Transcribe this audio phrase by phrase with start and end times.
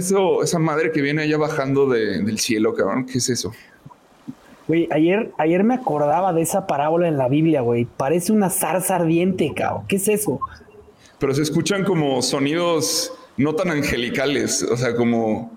[0.00, 3.06] Javi, ¿ya viste eso, esa madre que viene allá bajando de- del cielo, cabrón?
[3.06, 3.52] ¿Qué es eso?
[4.68, 7.84] Güey, ayer, ayer me acordaba de esa parábola en la Biblia, güey.
[7.84, 9.84] Parece una zarza ardiente, cabrón.
[9.86, 10.40] ¿Qué es eso?
[11.18, 15.52] Pero se escuchan como sonidos no tan angelicales, o sea, como,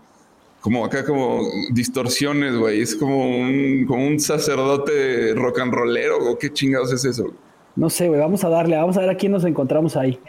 [0.62, 2.82] como acá como distorsiones, güey.
[2.82, 7.34] Es como un, como un sacerdote rock and rollero, o qué chingados es eso.
[7.76, 8.20] No sé, güey.
[8.20, 10.20] Vamos a darle, vamos a ver a quién nos encontramos ahí.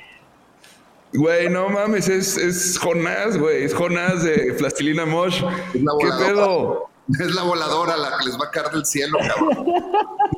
[1.13, 5.43] Güey, no mames, es, es Jonás, güey, es Jonás de Plastilina Mosh.
[5.73, 6.87] ¿Qué pedo?
[7.19, 9.67] Es la voladora la que les va a caer del cielo, cabrón.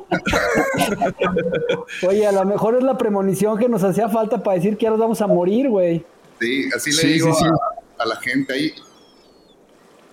[2.07, 4.97] Oye, a lo mejor es la premonición que nos hacía falta para decir que nos
[4.97, 6.03] vamos a morir, güey.
[6.39, 7.49] Sí, así le Sí, digo sí, sí.
[7.99, 8.73] A, a la gente ahí.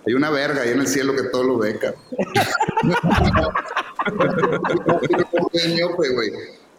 [0.05, 1.99] Hay una verga ahí en el cielo que todo lo ve, cabrón.
[5.53, 6.31] Es miope, güey.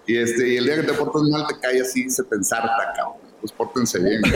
[0.07, 2.93] Y, este, y el día que te portas mal te cae así, se te ensarta,
[2.97, 3.17] cabrón.
[3.43, 4.23] Pues pórtense bien.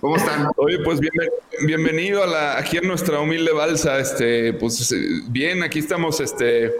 [0.00, 0.52] ¿Cómo están?
[0.56, 1.32] Oye, pues bienve-
[1.66, 3.98] bienvenido a la, aquí en nuestra humilde balsa.
[3.98, 6.74] Este, pues eh, bien, aquí estamos, este,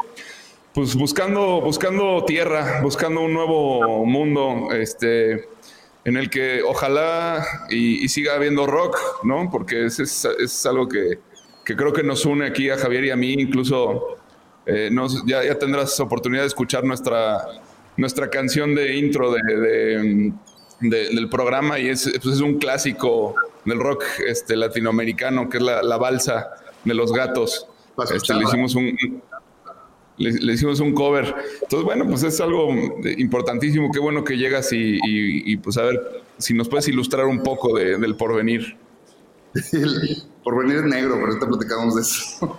[0.73, 5.49] pues buscando, buscando tierra, buscando un nuevo mundo, este,
[6.05, 9.49] en el que ojalá y, siga habiendo rock, ¿no?
[9.51, 11.19] Porque es, es, algo que,
[11.65, 14.19] que creo que nos une aquí a Javier y a mí, incluso
[14.67, 14.89] eh,
[15.27, 17.45] ya, ya tendrás oportunidad de escuchar nuestra,
[18.03, 20.33] nuestra canción de intro de, de,
[20.81, 25.63] de- del programa y es, pues es un clásico del rock este, latinoamericano, que es
[25.63, 26.51] la, la balsa
[26.85, 27.67] de los gatos.
[28.15, 29.23] Este, le hicimos un...
[30.19, 31.35] Le, le hicimos un cover.
[31.63, 32.69] Entonces, bueno, pues es algo
[33.17, 33.91] importantísimo.
[33.91, 37.43] Qué bueno que llegas y, y- y, pues a ver si nos puedes ilustrar un
[37.43, 38.77] poco de- del porvenir.
[39.73, 42.57] El porvenir es negro, pero ahorita platicamos de eso.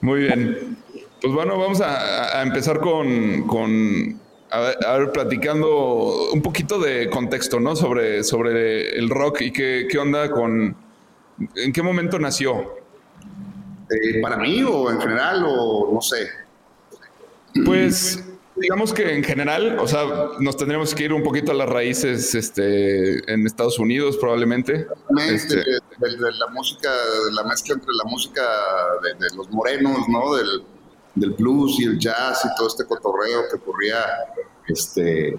[0.00, 0.76] Muy bien.
[1.24, 4.20] Pues bueno, vamos a, a empezar con, con
[4.50, 7.74] a, ver, a ver, platicando un poquito de contexto, ¿no?
[7.74, 10.76] Sobre, sobre el rock y qué, qué onda con...
[11.56, 12.74] ¿En qué momento nació?
[13.90, 16.28] Eh, ¿Para mí o en general o no sé?
[17.64, 18.22] Pues
[18.56, 20.04] digamos que en general, o sea,
[20.40, 24.86] nos tendríamos que ir un poquito a las raíces este, en Estados Unidos probablemente.
[25.08, 28.42] Mente Este, de, de- de la música, de la mezcla entre la música
[29.02, 30.34] de, de los morenos, ¿no?
[30.34, 30.64] Del,
[31.14, 33.98] del blues y el jazz y todo este cotorreo que ocurría,
[34.66, 35.38] este,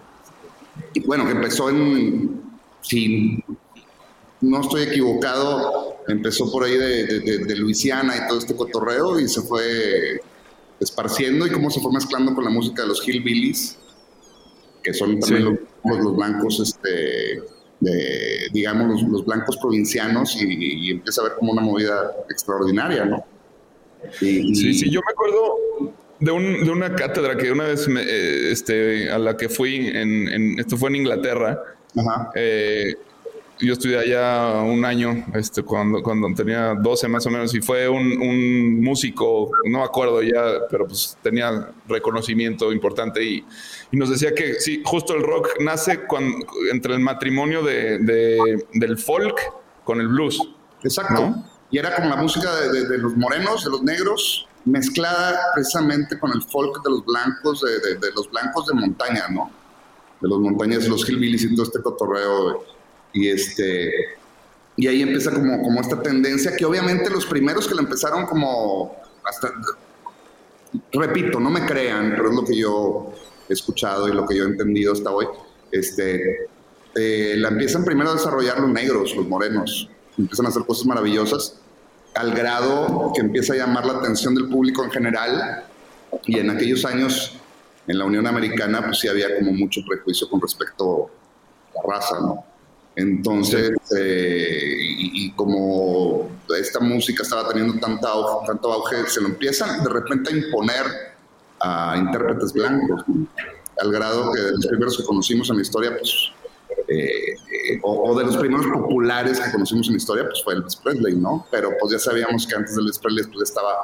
[0.94, 2.42] y bueno, que empezó en,
[2.82, 3.44] si
[4.42, 9.20] no estoy equivocado, empezó por ahí de, de- de- de Luisiana y todo este cotorreo
[9.20, 10.22] y se fue
[10.80, 13.78] esparciendo y cómo se fue mezclando con la música de los hillbillies,
[14.84, 15.90] que son también Sí.
[15.90, 17.42] los, los blancos, este,
[17.80, 23.06] de, digamos, los, los blancos provincianos y, y empieza a ver como una movida extraordinaria,
[23.06, 23.26] ¿no?
[24.22, 28.02] Y, Sí, sí, yo me acuerdo de, un- de una cátedra que una vez me,
[28.02, 31.62] eh, este, a la que fui, en, en- esto fue en Inglaterra,
[31.96, 32.32] Ajá.
[32.36, 32.96] eh,
[33.60, 37.88] yo estudié allá un año, este, cuando, cuando tenía 12 más o menos, y fue
[37.88, 43.46] un, un músico, no me acuerdo ya, pero pues tenía reconocimiento importante y,
[43.94, 48.66] y nos decía que sí, justo el rock nace cuando, entre el matrimonio de, de-
[48.74, 49.38] del folk
[49.86, 50.38] con el blues.
[50.84, 51.14] Exacto.
[51.14, 51.50] ¿No?
[51.72, 56.42] Y era como la música de, los morenos, de los negros, mezclada precisamente con el
[56.42, 59.52] folk de los blancos, de los blancos de montaña, ¿no?
[60.22, 62.64] De los montañas, los hillbillies y todo este cotorreo.
[63.14, 63.92] Y este.
[64.78, 68.96] Y ahí empieza como, como esta tendencia que obviamente los primeros que la empezaron como
[69.24, 69.52] hasta
[70.92, 73.14] repito, no me crean, pero es lo que yo
[73.48, 75.28] he escuchado y lo que yo he entendido hasta hoy.
[75.72, 76.48] Este,
[76.96, 81.60] eh, la empiezan primero a desarrollar los negros, los morenos, empiezan a hacer cosas maravillosas,
[82.14, 85.66] al grado que empieza a llamar la atención del público en general.
[86.26, 87.34] Y en aquellos años,
[87.88, 91.10] en la Unión Americana, pues sí había como mucho prejuicio con respecto
[91.74, 92.46] a la raza, ¿no?
[92.96, 99.28] Entonces, eh, y, y como esta música estaba teniendo tanta auge, tanto auge, se lo
[99.28, 100.86] empiezan de repente a imponer
[101.60, 103.28] a intérpretes blancos, ¿no?
[103.80, 106.32] al grado que de los primeros que conocimos en la historia, pues,
[106.88, 110.54] eh, eh, o, o de los primeros populares que conocimos en la historia, pues fue
[110.54, 111.46] Elvis Presley, ¿no?
[111.52, 113.76] Pero pues ya sabíamos que antes de Elvis Presley pues estaba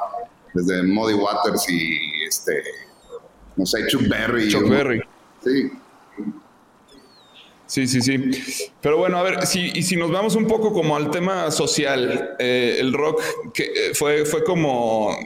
[0.54, 2.62] desde Muddy Waters y este,
[3.56, 4.48] no sé, Chuck Berry.
[4.48, 4.68] Chuck.
[4.68, 5.02] Berry.
[5.44, 5.70] Sí,
[7.66, 8.70] Sí, sí, sí.
[8.82, 12.36] Pero bueno, a ver, si, y si nos vamos un poco como al tema social,
[12.38, 13.22] eh, el rock
[13.54, 15.16] que fue, fue como,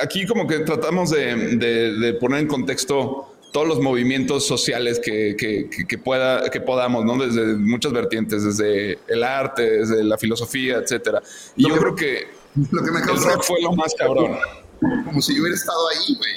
[0.00, 5.36] aquí como que tratamos de, de- de poner en contexto todos los movimientos sociales que,
[5.38, 7.16] que- que- que pueda, que podamos, ¿no?
[7.24, 11.22] Desde muchas vertientes, desde el arte, desde la filosofía, etcétera.
[11.56, 12.26] Y Lo yo que- creo que
[12.70, 14.36] lo que me el rock fue lo más cabrón.
[15.04, 16.32] como si yo hubiera estado ahí, güey.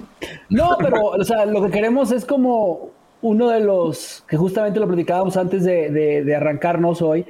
[0.48, 2.90] No, pero o sea, lo que queremos es como
[3.22, 7.24] uno de los que justamente lo platicábamos antes de, de- de arrancarnos hoy,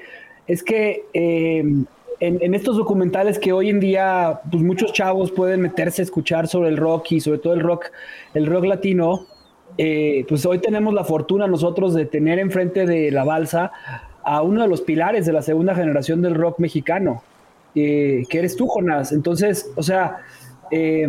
[0.47, 1.65] es que eh,
[2.27, 6.49] en, en estos documentales que hoy en día pues muchos chavos pueden meterse a escuchar
[6.49, 7.87] sobre el rock y sobre todo el rock,
[8.35, 9.27] el rock latino,
[9.77, 13.73] eh, pues hoy tenemos la fortuna nosotros de tener enfrente de la balsa
[14.23, 17.23] a uno de los pilares de la segunda generación del rock mexicano,
[17.75, 19.13] eh, que eres tú, Jonás.
[19.13, 20.19] Entonces, o sea,
[20.71, 21.07] eh,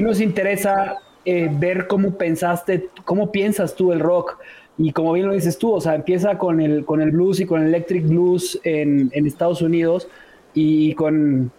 [0.00, 4.38] nos interesa eh, ver cómo pensaste, cómo piensas tú el rock.
[4.78, 7.46] Y como bien lo dices tú, o sea, empieza con el, con el blues y
[7.46, 10.08] con el electric blues en, en Estados Unidos
[10.54, 11.50] y con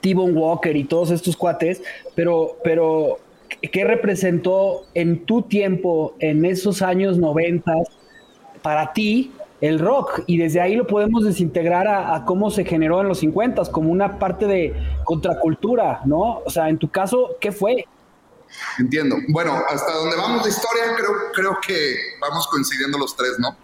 [0.00, 1.82] T-Bone Walker y todos estos cuates,
[2.14, 3.18] pero, pero
[3.60, 7.72] ¿qué representó en tu tiempo, en esos años 90,
[8.62, 10.22] para ti el rock?
[10.26, 13.90] Y desde ahí lo podemos desintegrar a, a cómo se generó en los 50 como
[13.90, 14.74] una parte de
[15.04, 16.42] contracultura, ¿no?
[16.44, 17.86] O sea, en tu caso, ¿qué fue?
[18.78, 19.16] Entiendo.
[19.28, 23.56] Bueno, hasta donde vamos de historia, creo, creo que vamos coincidiendo los tres, ¿no?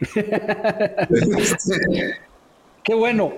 [2.84, 3.32] Qué bueno.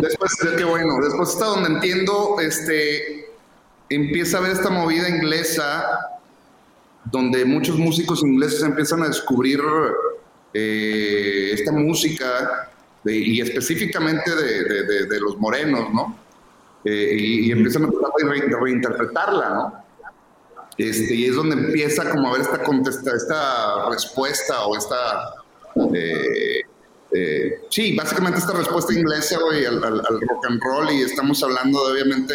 [0.00, 0.96] Después, qué bueno.
[1.02, 3.26] Después hasta donde entiendo, este,
[3.88, 5.84] empieza a haber esta movida inglesa
[7.04, 9.60] donde muchos músicos ingleses empiezan a descubrir
[10.54, 12.70] eh, esta música
[13.04, 16.16] y específicamente de, los morenos, ¿no?
[16.84, 19.84] Eh, y, empiezan a tratar de re- reinterpretarla, ¿no?
[20.78, 25.34] Este, y es donde empieza como a ver esta contesta, esta respuesta o esta
[25.94, 26.60] eh,
[27.14, 31.42] eh, sí, básicamente esta respuesta inglesa, güey, al, al- al rock and roll y estamos
[31.42, 32.34] hablando de obviamente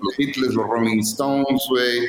[0.00, 2.00] los Beatles, los Rolling Stones, güey,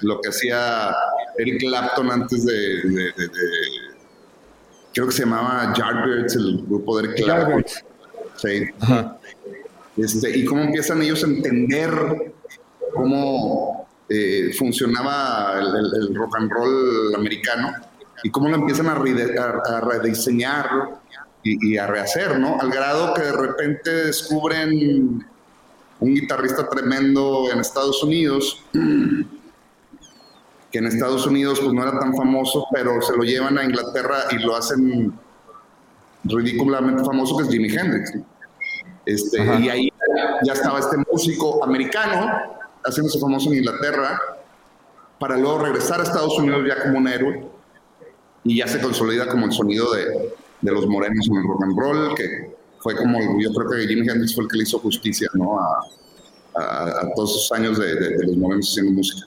[0.00, 0.94] lo que hacía
[1.38, 3.96] Eric Clapton antes de, de- de- de-
[4.94, 7.64] creo que se llamaba Yardbirds, el grupo de Eric Clapton.
[8.36, 8.66] Sí.
[9.96, 11.90] Este, y cómo empiezan ellos a entender
[12.94, 17.72] cómo eh, funcionaba el, el- el rock and roll americano
[18.22, 21.00] y cómo lo empiezan a, rede- a- a rediseñar
[21.46, 22.58] y, y a rehacer, ¿no?
[22.60, 25.24] Al grado que de repente descubren
[26.00, 32.66] un guitarrista tremendo en Estados Unidos, que en Estados Unidos pues no era tan famoso,
[32.72, 35.12] pero se lo llevan a Inglaterra y lo hacen
[36.24, 38.12] ridículamente famoso, que es Jimi Hendrix.
[39.06, 39.60] Este, Ajá.
[39.60, 39.88] y ahí
[40.44, 42.42] ya estaba este músico americano
[42.84, 44.20] haciéndose famoso en Inglaterra
[45.20, 47.46] para luego regresar a Estados Unidos ya como un héroe
[48.42, 51.78] y ya se consolida como el sonido de, de los morenos en el rock and
[51.78, 55.28] roll, que fue como, yo creo que Jimi Hendrix fue el que le hizo justicia
[55.34, 55.58] ¿no?
[55.58, 55.80] a,
[56.54, 59.26] a- a todos esos años de, de- de los morenos haciendo música.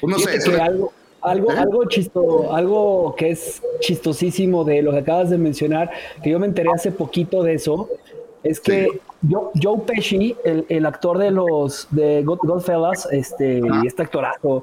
[0.00, 1.56] Pues no sé, que algo, algo, ¿Eh?
[1.58, 5.90] algo chisto, algo que es chistosísimo de lo que acabas de mencionar,
[6.22, 7.88] que yo me enteré hace poquito de eso,
[8.44, 13.86] es que Joe, Joe Pesci, el, el actor de los de God- Godfellas, este, y
[13.86, 14.62] este actorazo,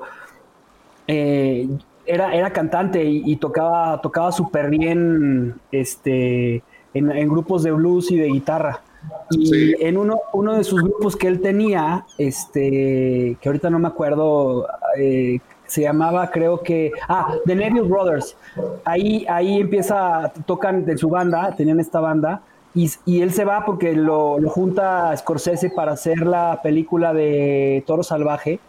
[1.08, 1.68] eh,
[2.06, 6.56] era, era cantante y, y tocaba, tocaba súper bien este,
[6.94, 8.82] en, en grupos de blues y de guitarra.
[9.30, 9.76] Y Sí.
[9.80, 14.68] en uno, uno de sus grupos que él tenía, este, que ahorita no me acuerdo,
[14.98, 18.36] eh, se llamaba, creo que, ah, The Neville Brothers.
[18.84, 22.42] Ahí, ahí empieza, tocan de su banda, tenían esta banda,
[22.74, 27.84] y, y él se va porque lo, lo junta Scorsese para hacer la película de
[27.88, 28.60] Toro Salvaje.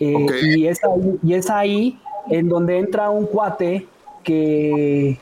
[0.00, 0.26] Eh,
[0.56, 2.00] y, es ahí, y es ahí
[2.30, 3.86] en donde entra un cuate
[4.22, 5.18] que,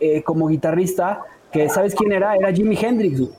[0.00, 1.20] eh, como guitarrista,
[1.52, 2.36] que ¿sabes quién era?
[2.36, 3.20] Era Jimi Hendrix.
[3.20, 3.32] güey.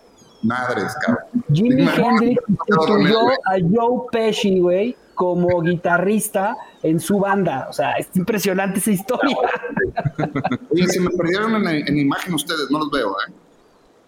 [0.43, 1.23] Madres, cabrón.
[1.51, 7.67] Jimi Hendrix incluyó a Joe Pesci, güey, como guitarrista en su banda.
[7.69, 9.35] O sea, es impresionante esa historia.
[10.71, 13.33] Oye, se me perdieron en, en imagen ustedes, no los veo, ¿eh?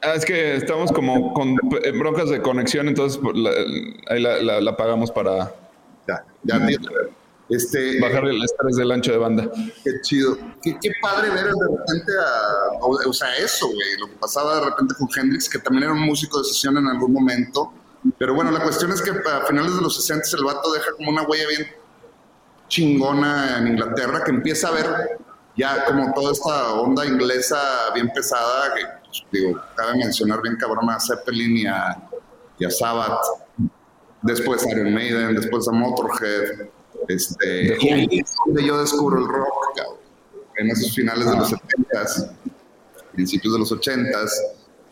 [0.01, 3.51] Ah, es que estamos como con eh, broncas de conexión, entonces pues, la-
[4.07, 5.51] ahí la, la- la pagamos para
[6.07, 6.77] Ya, ya te-
[7.49, 9.51] Este, bajar el estrés del ancho de banda.
[9.83, 10.37] Qué chido.
[10.61, 12.77] Qué, qué padre ver de repente a.
[12.81, 13.97] O, o sea, eso, güey.
[13.99, 16.87] Lo que pasaba de repente con Hendrix, que también era un músico de sesión en
[16.87, 17.73] algún momento.
[18.17, 21.09] Pero bueno, la cuestión es que a finales de los 60 el vato deja como
[21.09, 21.67] una huella bien
[22.69, 25.19] chingona en Inglaterra, que empieza a ver
[25.57, 27.59] ya como toda esta onda inglesa
[27.93, 31.97] bien pesada, que pues, digo, cabe mencionar bien cabrón a Zeppelin y a,
[32.59, 33.19] y a Sabbath,
[34.21, 36.69] después a Iron Maiden, después a Motorhead,
[37.09, 39.97] este, y ahí es donde yo descubro el rock, cabrón.
[40.57, 42.31] en esos finales de los 70s,
[43.13, 44.29] principios de los 80s,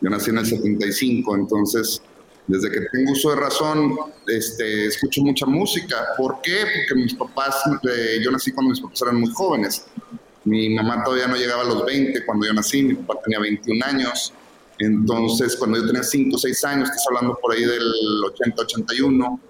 [0.00, 2.02] yo nací en el 75, entonces
[2.48, 3.94] desde que tengo uso de razón,
[4.26, 6.08] este, escucho mucha música.
[6.16, 6.64] ¿Por qué?
[6.74, 7.56] Porque mis papás,
[7.88, 9.84] eh, yo nací cuando mis papás eran muy jóvenes.
[10.44, 13.84] Mi mamá todavía no llegaba a los 20 cuando yo nací, mi papá tenía 21
[13.84, 14.32] años.
[14.78, 17.82] Entonces, cuando yo tenía 5 o 6 años, estás hablando por ahí del
[18.34, 19.40] 80-81,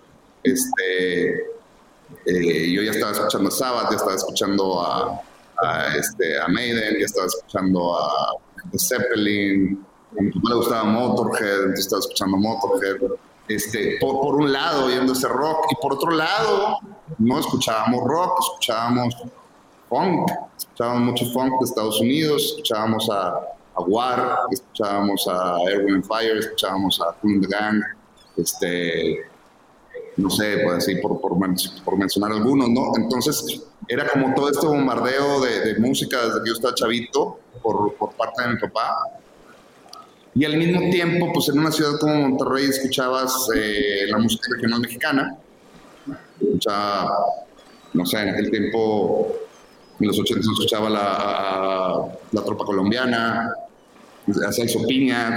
[0.42, 1.46] este,
[2.26, 5.22] eh, yo ya estaba escuchando a Sabbath, ya estaba escuchando a,
[5.96, 8.34] este, a Maiden, ya estaba escuchando a
[8.78, 9.84] Zeppelin,
[10.18, 12.96] a mi papá gustaba Motorhead, entonces estaba escuchando Motorhead.
[13.48, 16.78] Este, por, por un lado, oyendo ese rock, y por otro lado,
[17.18, 19.16] no escuchábamos rock, escuchábamos
[19.88, 23.40] funk, escuchábamos mucho funk de Estados Unidos, escuchábamos a,
[23.86, 27.80] War, escuchábamos a Erwin Fire, escuchábamos a Cool the Gang,
[28.36, 29.27] este,
[30.18, 32.92] no sé, pues así por, por, men- por mencionar algunos, ¿no?
[32.96, 38.42] Entonces era como todo este bombardeo de, música desde que yo estaba chavito por, parte
[38.42, 38.96] de mi papá.
[40.34, 44.80] Y al mismo tiempo, pues en una ciudad como Monterrey escuchabas eh, la música regional
[44.80, 45.38] mexicana.
[46.40, 47.16] Escuchaba,
[47.92, 49.28] no sé, en aquel tiempo,
[50.00, 53.52] en los 80 se escuchaba la, la tropa colombiana,
[54.46, 54.80] a Celso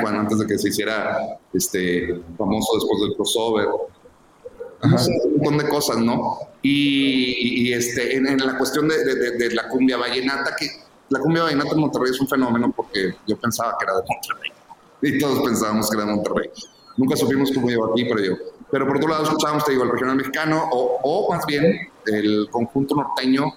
[0.01, 3.67] cuando antes de que se hiciera este, famoso después del crossover.
[4.83, 6.39] Un montón de cosas, ¿no?
[6.61, 10.55] Y, y- y, este, en, en la cuestión de, de- de- de la cumbia vallenata,
[10.55, 10.67] que
[11.09, 14.51] la cumbia vallenata en Monterrey es un fenómeno porque yo pensaba que era de Monterrey.
[15.03, 16.49] Y todos pensábamos que era de Monterrey.
[16.97, 18.33] Nunca supimos cómo llegó aquí, pero yo.
[18.71, 22.47] Pero por otro lado escuchábamos, te digo, el regional mexicano o, o más bien el
[22.49, 23.53] conjunto norteño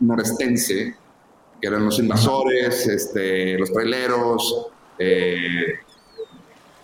[0.00, 0.94] norestense,
[1.60, 4.66] que eran los invasores, este, los traileros,
[4.98, 5.74] eh,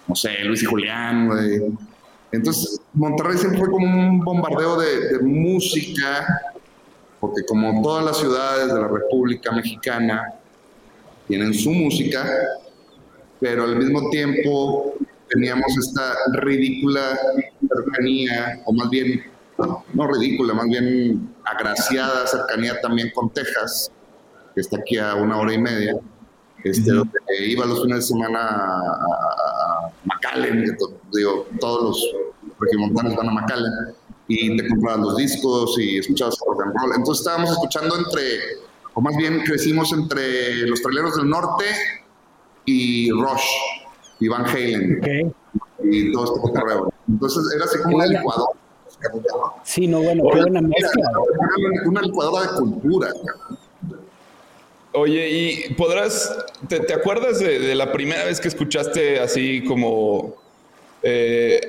[0.06, 1.60] no sé, Luis y Julián, güey.
[2.32, 6.26] Entonces, Monterrey siempre fue como un bombardeo de, de música,
[7.20, 10.34] porque como todas las ciudades de la República Mexicana
[11.26, 12.26] tienen su música,
[13.40, 14.94] pero al mismo tiempo
[15.28, 17.18] teníamos esta ridícula
[17.60, 19.22] cercanía, o más bien,
[19.92, 23.92] no ridícula, más bien agraciada cercanía también con Texas,
[24.54, 25.98] que está aquí a una hora y media,
[26.64, 29.57] este, donde iba los fines de semana a,
[30.36, 30.76] McAllen,
[31.12, 32.14] digo, todos los
[32.60, 33.72] regiomontanos van a McAllen,
[34.28, 36.92] y te comprabas los discos y escuchabas rock and roll.
[36.96, 38.22] Entonces estábamos escuchando entre,
[38.94, 41.64] o más bien crecimos entre los traileros del norte
[42.66, 43.46] y Rush,
[44.20, 45.34] y Van Halen, Ok.
[45.84, 46.94] y todo este.
[47.08, 48.52] Entonces era así como una licuadora.
[49.62, 50.90] Sí, no, bueno, qué buena mezcla.
[51.70, 53.08] Era Una licuadora de cultura.
[53.08, 53.58] cabrón.
[54.92, 56.34] Oye, ¿y podrás,
[56.66, 60.36] te, acuerdas de, la primera vez que escuchaste así como
[61.02, 61.60] eh,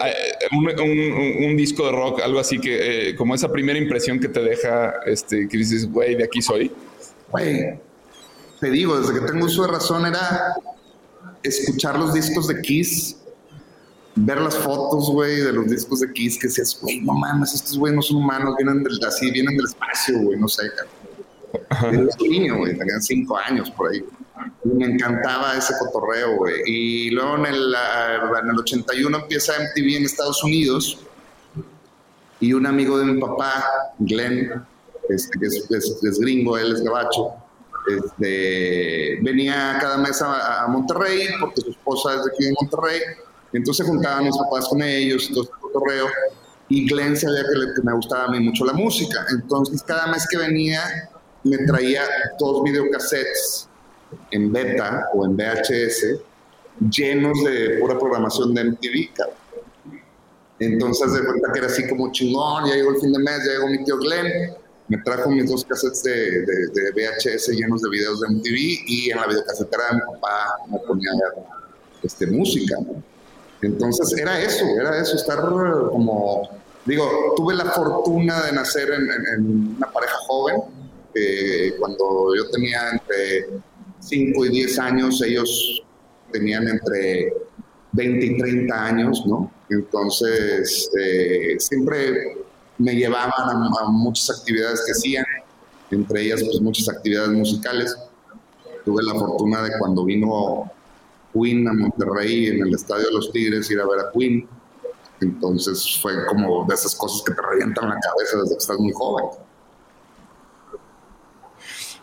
[0.52, 4.94] un disco de rock, algo así que, eh, como esa primera impresión que te deja,
[5.06, 6.72] este, que dices, güey, de aquí soy?
[7.30, 7.80] Güey,
[8.60, 10.56] te digo, desde que tengo uso de razón era
[11.44, 13.18] escuchar los discos de Kiss,
[14.16, 17.78] ver las fotos, güey, de los discos de Kiss, que decías, güey, no mames, estos
[17.78, 20.99] güey no son humanos, vienen del, así, vienen del espacio, güey, no sé, cabrón.
[21.92, 24.04] Yo niño, güey, tenía cinco años por ahí.
[24.64, 26.56] Y me encantaba ese cotorreo, güey.
[26.66, 31.00] Y luego en el, ah, en el 81 empieza MTV en Estados Unidos
[32.40, 33.66] y un amigo de mi papá,
[34.00, 34.66] Glenn,
[35.10, 37.34] este, que es, es- es gringo, él es gabacho.
[37.88, 43.02] Este, venía cada mes a, a Monterrey porque su esposa es de aquí de Monterrey.
[43.54, 46.08] Entonces juntaban mis papás con ellos todo este cotorreo.
[46.70, 49.26] Y Glenn sabía que, le- que me gustaba a mí mucho la música.
[49.32, 50.82] Entonces cada mes que venía
[51.44, 52.04] me traía
[52.40, 53.68] dos videocassettes
[54.32, 56.06] en beta o en VHS
[56.90, 59.10] llenos de pura programación de MTV.
[60.60, 63.52] Entonces de cuenta que era así como chingón, ya llegó el fin de mes, ya
[63.54, 64.54] llegó mi tío Glenn,
[64.90, 68.56] me trajo mis dos cassettes de, de- de VHS llenos de videos de MTV
[68.88, 71.12] y en la videocasetera de mi papá me ponía
[72.04, 72.76] este, música.
[73.62, 76.50] Entonces era eso, era eso, estar como,
[76.86, 80.58] digo, tuve la fortuna de nacer en, en- en una pareja joven,
[81.80, 83.48] cuando yo tenía entre
[84.00, 85.84] 5 y 10 años, ellos
[86.32, 87.34] tenían entre
[87.92, 89.52] 20 y 30 años, ¿no?
[89.70, 92.38] Entonces, eh, siempre
[92.78, 95.26] me llevaban a, a muchas actividades que hacían,
[95.92, 97.96] entre ellas, pues muchas actividades musicales.
[98.86, 100.72] Tuve la fortuna de cuando vino
[101.34, 104.48] Queen a Monterrey en el Estadio de los Tigres, ir a ver a Queen.
[105.22, 108.94] Entonces, fue como de esas cosas que te revientan la cabeza desde que estás muy
[108.94, 109.26] joven.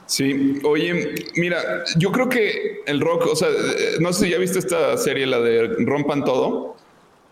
[0.06, 4.38] Sí, oye, mira, yo creo que el rock, o sea, eh, no sé si ya
[4.38, 6.76] viste esta serie, la de Rompan Todo.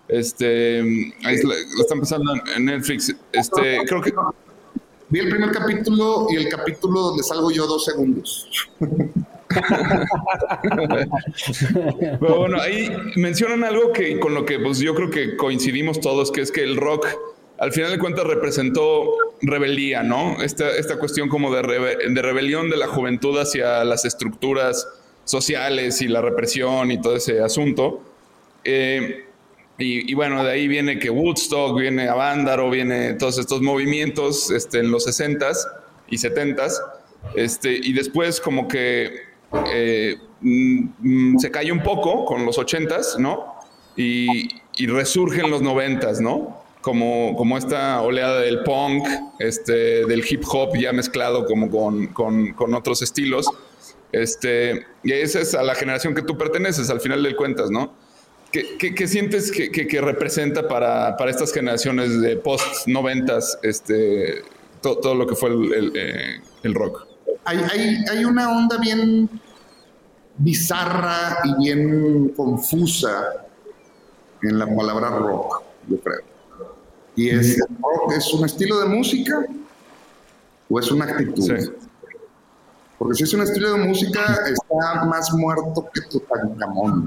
[0.08, 0.80] Este,
[1.24, 3.14] ahí la, la están pasando en Netflix.
[3.32, 4.12] Este, creo que
[5.10, 8.48] Vi el primer capítulo y el capítulo donde salgo yo dos segundos.
[12.20, 16.32] Pero bueno, ahí mencionan algo que con lo que pues yo creo que coincidimos todos,
[16.32, 17.06] que es que el rock
[17.58, 19.10] al final de cuentas representó
[19.42, 20.42] rebeldía, ¿no?
[20.42, 24.86] Esta, esta cuestión como de, rebe- de rebelión de la juventud hacia las estructuras
[25.24, 28.02] sociales y la represión y todo ese asunto.
[28.64, 29.24] Eh,
[29.78, 34.78] y, y bueno, de ahí viene que Woodstock, viene Avándaro, viene todos estos movimientos este,
[34.80, 35.56] en los 60s
[36.08, 36.72] y 70s.
[37.36, 39.12] Este, y después como que
[39.72, 43.54] eh, mm, mm, se cae un poco con los 80s, ¿no?
[43.96, 46.63] Y, y resurge en los 90s, ¿no?
[46.84, 49.06] Como, como esta oleada del punk,
[49.38, 53.46] este, del hip hop ya mezclado como con, con, con otros estilos.
[54.12, 57.94] Este, y esa es a la generación que tú perteneces, al final del cuentas, ¿no?
[58.52, 64.42] ¿Qué, qué- sientes que, que- representa para, para estas generaciones de post noventas este,
[64.82, 66.40] to- todo lo que fue el, el, eh,
[66.74, 67.06] rock?
[67.72, 69.28] hay, hay una onda bien
[70.36, 73.46] bizarra y bien confusa
[74.42, 76.33] en la palabra rock, yo creo.
[77.16, 79.44] Y es, ¿el rock es un estilo de música
[80.68, 81.42] o es una actitud?
[81.42, 81.70] Sí.
[82.98, 87.06] Porque si es un estilo de música, está más muerto que Tutankamón.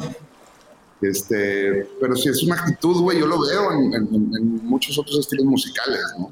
[1.01, 5.19] Este, pero si es una actitud, güey, yo lo veo en, en- en muchos otros
[5.19, 6.31] estilos musicales, ¿no?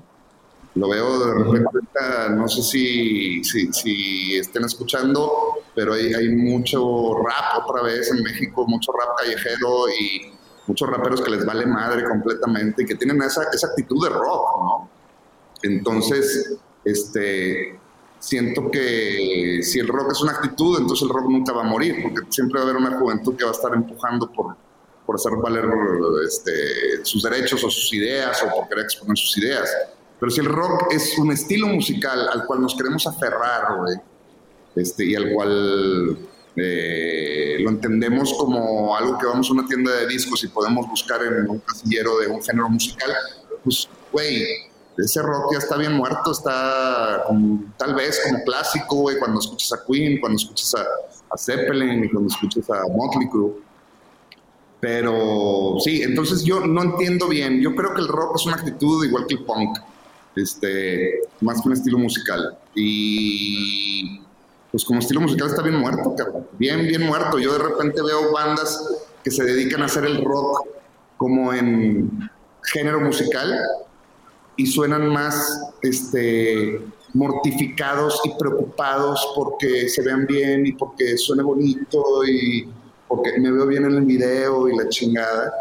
[0.76, 2.00] Lo veo de repente,
[2.32, 5.32] no sé si, si, si estén escuchando,
[5.74, 10.34] pero hay, hay mucho rap otra vez en México, mucho rap callejero y
[10.68, 14.64] muchos raperos que les vale madre completamente y que tienen esa, esa actitud de rock,
[14.64, 14.90] ¿no?
[15.62, 17.80] Entonces, este,
[18.20, 22.02] siento que si el rock es una actitud, entonces el rock nunca va a morir,
[22.02, 24.56] porque siempre va a haber una juventud que va a estar empujando por,
[25.06, 25.66] por hacer valer
[26.26, 29.70] este, sus derechos o sus ideas o por querer exponer sus ideas.
[30.20, 33.98] Pero si el rock es un estilo musical al cual nos queremos aferrar, güey,
[34.76, 36.18] este, y al cual
[36.56, 41.22] eh, lo entendemos como algo que vamos a una tienda de discos y podemos buscar
[41.24, 43.12] en un casillero de un género musical,
[43.64, 44.46] pues, güey,
[44.98, 47.26] ese rock ya está bien muerto, está
[47.78, 50.86] tal vez como clásico, güey, cuando escuchas a Queen, cuando escuchas a,
[51.34, 53.54] a Zeppelin cuando escuchas a Motley Crue.
[54.80, 57.60] Pero sí, entonces yo no entiendo bien.
[57.62, 59.80] Yo creo que el rock es una actitud igual que el punk,
[60.36, 62.58] este, más que un estilo musical.
[62.76, 64.22] Y
[64.76, 66.50] pues como estilo musical está bien muerto, cabrón.
[66.60, 67.40] Bien, bien muerto.
[67.40, 70.68] Yo de repente veo bandas que se dedican a hacer el rock
[71.16, 72.30] como en
[72.62, 73.58] género musical
[74.58, 76.82] y suenan más este,
[77.14, 82.68] mortificados y preocupados porque se vean bien y porque suene bonito y
[83.08, 85.54] porque me veo bien en el video y la chingada.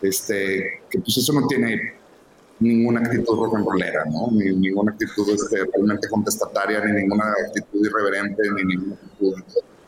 [0.00, 1.96] Este, que pues eso no tiene
[2.60, 4.30] ninguna actitud rock and rollera, ¿no?
[4.32, 9.34] Ni, ninguna actitud este, realmente contestataria, ni ninguna actitud irreverente, ni ninguna actitud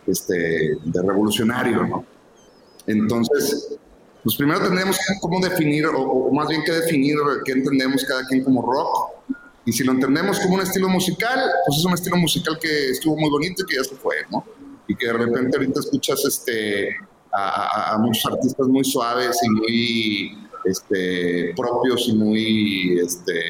[0.07, 2.05] este, de revolucionario, ¿no?
[2.87, 3.79] Entonces,
[4.23, 8.25] pues primero tendríamos que cómo definir, o, o más bien que definir qué entendemos cada
[8.27, 9.13] quien como rock.
[9.65, 13.17] Y si lo entendemos como un estilo musical, pues es un estilo musical que estuvo
[13.17, 14.45] muy bonito y que ya se fue, ¿no?
[14.87, 16.97] Y que de repente ahorita escuchas este,
[17.37, 23.41] a, a- muchos artistas muy suaves y muy este, propios y muy este,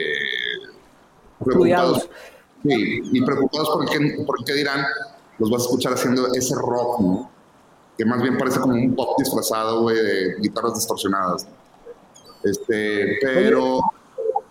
[1.44, 2.08] preocupados.
[2.62, 4.84] Sí, y preocupados por qué, por qué dirán,
[5.38, 7.30] los vas a escuchar haciendo ese rock, ¿no?
[7.96, 11.46] Que más bien parece como un pop disfrazado, güey, de guitarras distorsionadas.
[12.42, 13.80] Este, pero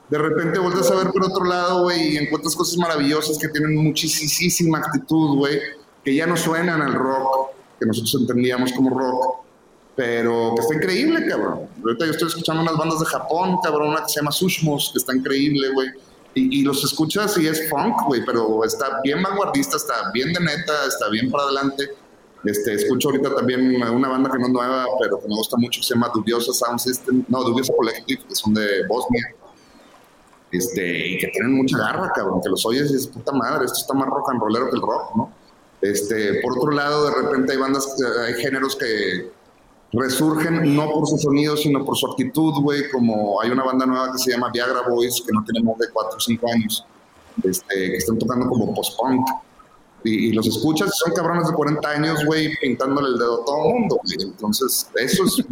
[0.09, 3.75] de repente vuelves a ver por otro lado, güey, y encuentras cosas maravillosas que tienen
[3.75, 5.59] muchísima actitud, güey,
[6.03, 7.44] que ya no suenan al rock
[7.79, 9.45] que nosotros entendíamos como rock,
[9.95, 11.67] pero que está increíble, cabrón.
[11.83, 14.99] Ahorita yo estoy escuchando unas bandas de Japón, cabrón, una que se llama Sushmos, que
[14.99, 15.89] está increíble, güey.
[16.33, 20.41] Y, y, los escuchas y es funk, güey, pero está bien vanguardista, está bien de
[20.41, 21.91] neta, está bien para adelante.
[22.45, 25.81] Este, escucho ahorita también una banda que no es nueva, pero que me gusta mucho,
[25.81, 29.33] que se llama Dubiosa Sound System, no, Dubiosa Collective, que son de Bosnia.
[30.51, 33.79] Este, y que tienen mucha garra, cabrón, que los oyes y dices, puta madre, esto
[33.79, 35.33] está más rock and rollero que el rock, ¿no?
[35.91, 37.95] Este, por otro lado, de repente hay bandas,
[38.25, 39.31] hay géneros que
[39.91, 44.11] resurgen no por su sonido, sino por su actitud, güey, como hay una banda nueva
[44.11, 46.85] que se llama Viagra Boys, que no tiene más de 4 o 5 años,
[47.43, 49.27] este, que están tocando como post-punk,
[50.03, 53.57] y, y, los escuchas, son cabrones de 40 años, güey, pintándole el dedo a todo
[53.57, 54.29] el mundo, güey.
[54.29, 55.43] Entonces, eso es,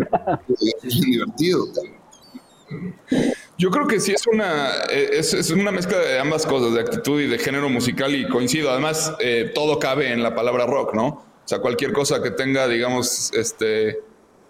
[0.83, 3.33] es divertido, también.
[3.57, 7.21] Yo creo que sí es una, es, es, una mezcla de ambas cosas, de actitud
[7.21, 8.71] y de género musical, y coincido.
[8.71, 11.05] Además, eh, todo cabe en la palabra rock, ¿no?
[11.07, 13.99] O sea, cualquier cosa que tenga, digamos, este,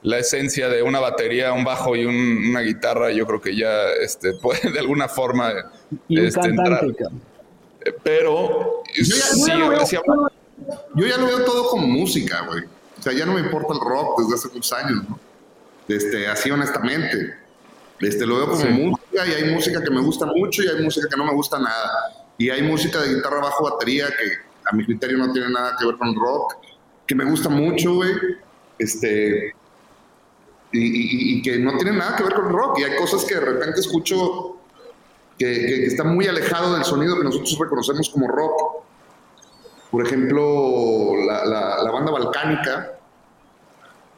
[0.04, 2.16] la esencia de una batería, un bajo y un,
[2.50, 5.52] una guitarra, yo creo que ya este, puede de alguna forma
[6.10, 7.12] este, cantante, entrar.
[8.04, 10.32] Pero Yo ya, sí, yo ya lo veo, sí habla-
[10.96, 12.64] yo ya lo veo todo como música, güey.
[13.00, 15.20] O sea, ya no me importa el rock desde hace muchos años, ¿no?
[15.90, 17.43] Este, así honestamente.
[18.06, 18.68] Este, lo veo como Sí.
[18.68, 21.60] música y hay música que me gusta mucho y hay música que no me gusta
[21.60, 22.26] nada.
[22.38, 24.26] Y hay música de guitarra bajo batería que
[24.72, 26.56] a mi criterio no tiene nada que ver con rock,
[27.08, 28.12] que me gusta mucho, güey.
[28.80, 29.54] Este,
[30.72, 32.80] y, y- y que no tiene nada que ver con rock.
[32.80, 34.58] Y hay cosas que de repente escucho
[35.38, 38.84] que, que, que está muy alejado del sonido que nosotros reconocemos como rock.
[39.92, 42.98] Por ejemplo, la, la- la banda balcánica,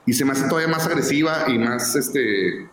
[0.06, 2.70] y se me hace todavía más agresiva y más este,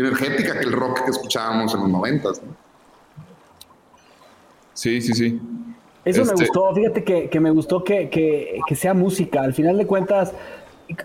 [0.00, 2.42] energética que el rock que escuchábamos en los noventas.
[2.42, 2.52] ¿no?
[4.74, 5.40] sí, sí, sí.
[6.04, 9.42] Eso me Este- gustó, fíjate que, que me gustó que, que- que sea música.
[9.42, 10.32] Al final de cuentas,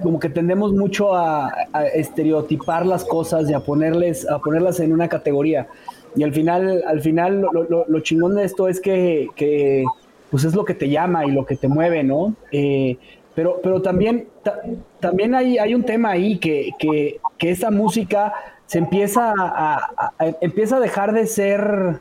[0.02, 4.92] como que tendemos mucho a, a estereotipar las cosas y a ponerles, a ponerlas en
[4.94, 5.68] una categoría.
[6.16, 9.86] Y al final, al final lo, lo- lo chingón de esto es que, que,
[10.32, 12.34] pues es lo que te llama y lo que te mueve, ¿no?
[12.52, 12.98] Eh,
[13.36, 14.62] pero, pero también, ta-
[15.00, 18.34] también hay, hay un tema ahí que, que, que esa música
[18.68, 22.00] se empieza a, empieza a dejar de ser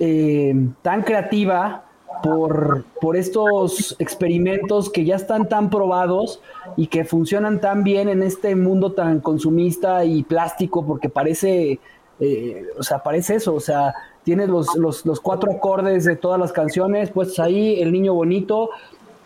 [0.00, 1.84] eh, tan creativa
[2.22, 6.40] por, por estos experimentos que ya están tan probados
[6.76, 11.78] y que funcionan tan bien en este mundo tan consumista y plástico, porque parece,
[12.18, 16.40] eh, o sea, parece eso, o sea, tienes los, los, los cuatro acordes de todas
[16.40, 18.70] las canciones, pues ahí el niño bonito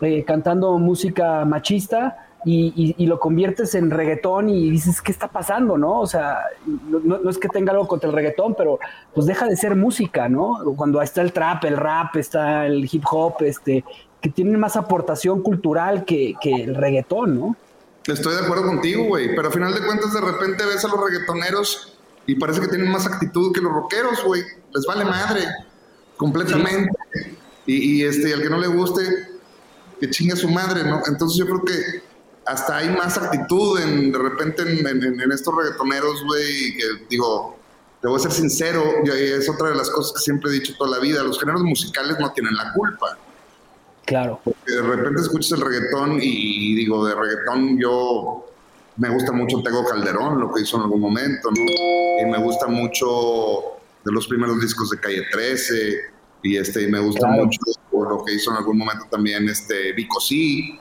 [0.01, 5.27] eh, cantando música machista y, y- y lo conviertes en reggaetón y dices, ¿qué está
[5.27, 5.77] pasando?
[5.77, 5.99] ¿no?
[5.99, 8.79] O sea, no, es que tenga algo contra el reggaetón, pero
[9.13, 10.57] pues deja de ser música, ¿no?
[10.77, 13.83] Cuando está el trap, el rap, está el hip hop, este,
[14.21, 17.55] que tienen más aportación cultural que, que el reggaetón, ¿no?
[18.07, 20.99] Estoy de acuerdo contigo, güey, pero a final de cuentas de repente ves a los
[21.03, 24.41] reggaetoneros y parece que tienen más actitud que los rockeros, güey.
[24.73, 25.41] Les vale madre,
[26.17, 26.91] completamente.
[27.65, 29.01] Y, y, este, y al que no le guste,
[29.99, 31.01] que chingue a su madre, ¿no?
[31.07, 31.73] Entonces yo creo que
[32.49, 37.57] hasta hay más actitud en, de repente en, en- en estos reggaetoneros, güey, que digo,
[38.01, 40.73] te voy a ser sincero, y es otra de las cosas que siempre he dicho
[40.77, 43.17] toda la vida, los géneros musicales no tienen la culpa.
[44.05, 44.39] Claro.
[44.65, 48.45] Que de repente escuchas el reggaetón y, digo, de reggaetón yo
[48.97, 52.21] me gusta mucho Tego Calderón, lo que hizo en algún momento, ¿no?
[52.21, 53.05] Y me gusta mucho
[54.03, 55.99] de los primeros discos de Calle 13
[56.43, 57.45] y este, y me gusta Claro.
[57.45, 57.59] mucho
[57.91, 60.79] lo que hizo en algún momento también este Vico sí,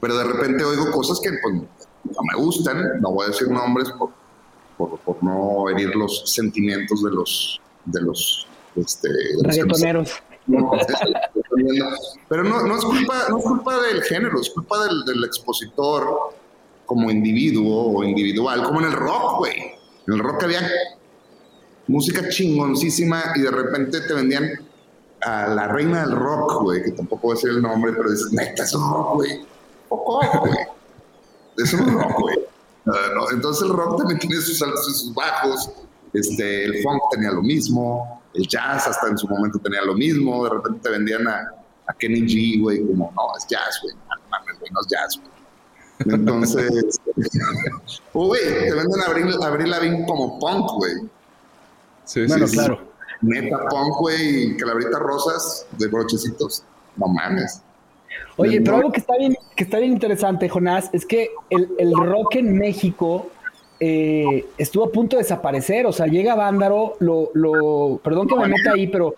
[0.00, 3.90] pero de repente oigo cosas que pues, no me gustan, no voy a decir nombres
[3.98, 4.10] por,
[4.76, 9.08] por, por no herir los sentimientos de los de los este,
[9.42, 10.22] Reggaetoneros.
[10.46, 10.70] no,
[12.28, 16.34] pero no, no, es culpa, no es culpa del género, es culpa del, del expositor
[16.84, 19.56] como individuo o individual, como en el rock, güey.
[20.06, 20.68] En el rock había
[21.88, 24.50] música chingoncísima y de repente te vendían
[25.22, 28.32] a la reina del rock, güey, que tampoco voy a decir el nombre, pero dices,
[28.32, 29.46] neta, es un rock, güey.
[29.88, 30.56] Poco, güey.
[31.58, 32.36] Es un rock, güey.
[32.84, 35.70] No, Entonces el rock también tiene sus altos y sus bajos.
[36.12, 40.44] Este, el funk tenía lo mismo, el jazz hasta en su momento tenía lo mismo.
[40.44, 41.52] De repente te vendían a,
[41.86, 43.94] a Kenny G, güey, como, no, es jazz, güey.
[43.94, 46.14] No mames, güey, no es jazz, güey.
[46.14, 47.00] Entonces,
[48.14, 49.00] güey, te venden
[49.42, 50.94] a Abril, Lavigne como punk, güey.
[52.04, 52.58] Sí, Bueno, sí, sí.
[52.58, 52.80] claro.
[53.22, 56.62] neta punk, güey, y calabritas rosas de brochecitos.
[56.96, 57.62] No mames.
[58.36, 61.92] Oye, pero algo que está bien, que está bien interesante, Jonás, es que el, el
[61.94, 63.30] rock en México
[63.80, 65.86] eh, estuvo a punto de desaparecer.
[65.86, 69.14] O sea, llega Vándaro, lo, lo, perdón que me meta ahí, pero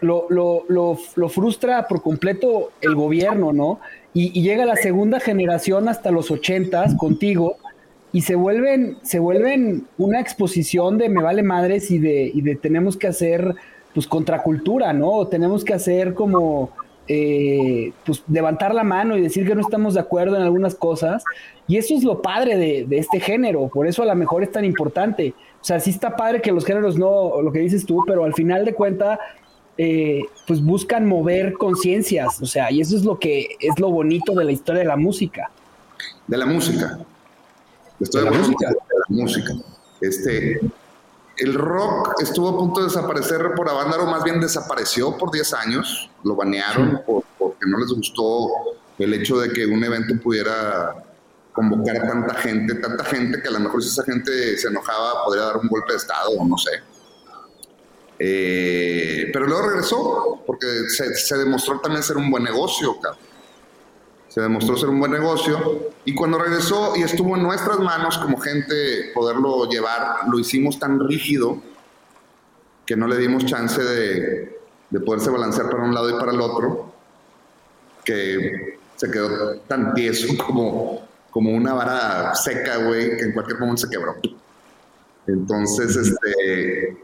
[0.00, 3.80] lo, lo, lo, lo frustra por completo el gobierno, ¿no?
[4.14, 7.56] Y, y llega la segunda generación hasta los ochentas contigo
[8.12, 12.56] y se vuelven, se vuelven una exposición de me vale madres y de, y de
[12.56, 13.54] tenemos que hacer
[13.94, 15.10] pues contracultura, ¿no?
[15.10, 16.70] O tenemos que hacer como
[17.08, 21.24] eh, pues levantar la mano y decir que no estamos de acuerdo en algunas cosas.
[21.66, 24.52] Y eso es lo padre de, de, este género, por eso a lo mejor es
[24.52, 25.34] tan importante.
[25.60, 28.34] O sea, sí está padre que los géneros no, lo que dices tú, pero al
[28.34, 29.18] final de cuenta,
[29.80, 34.34] eh, pues buscan mover conciencias, o sea, y eso es lo que es lo bonito
[34.34, 35.52] de la historia de la música.
[36.26, 36.98] De la música.
[38.00, 38.68] Estoy de la música.
[38.70, 39.52] De la música.
[40.00, 40.60] Este,
[41.38, 46.10] el rock estuvo a punto de desaparecer por Avándaro, más bien desapareció por 10 años,
[46.24, 46.96] lo banearon sí.
[47.06, 48.48] por, porque no les gustó
[48.98, 51.04] el hecho de que un evento pudiera
[51.52, 55.24] convocar a tanta gente, tanta gente que a lo mejor si esa gente se enojaba
[55.24, 56.70] podría dar un golpe de estado o no sé.
[58.20, 63.27] Eh, pero luego regresó porque se, se, demostró también ser un buen negocio, cabrón.
[64.38, 68.38] Se demostró ser un buen negocio y cuando regresó y estuvo en nuestras manos como
[68.38, 71.60] gente poderlo llevar, lo hicimos tan rígido
[72.86, 76.40] que no le dimos chance de, de poderse balancear para un lado y para el
[76.40, 76.92] otro,
[78.04, 81.00] que se quedó tan tieso como,
[81.32, 84.14] como una vara seca, güey, que en cualquier momento se quebró.
[85.26, 86.96] Entonces, este,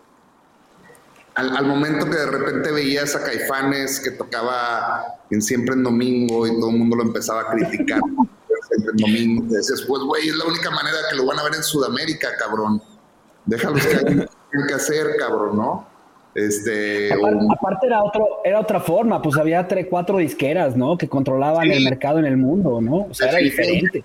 [1.35, 6.47] al, al, momento que de repente veías a Caifanes que tocaba en Siempre en Domingo
[6.47, 8.01] y todo el mundo lo empezaba a criticar
[8.69, 11.45] Siempre en Domingo, te decías, pues, güey, es la única manera que lo van a
[11.45, 12.83] ver en Sudamérica, cabrón.
[13.45, 14.29] Déjalos que hagan
[14.67, 15.95] que hacer, cabrón, ¿no?
[16.35, 17.53] Este, aparte, un...
[17.53, 21.75] aparte, era otro era otra forma pues había tres cuatro disqueras no que controlaban sí.
[21.75, 24.03] el mercado en el mundo no o sea era diferente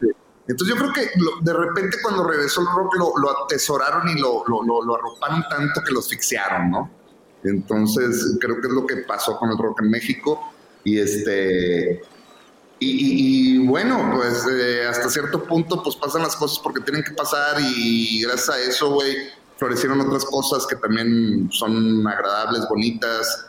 [0.47, 4.19] entonces yo creo que lo, de repente cuando regresó el rock lo, lo atesoraron y
[4.19, 6.98] lo, lo, lo, arroparon tanto que lo asfixiaron no
[7.43, 10.51] entonces creo que es lo que pasó con el rock en México
[10.83, 12.01] y este
[12.79, 17.03] y, y, y bueno pues eh, hasta cierto punto pues pasan las cosas porque tienen
[17.03, 19.15] que pasar y gracias a eso güey
[19.59, 23.47] florecieron otras cosas que también son agradables, bonitas.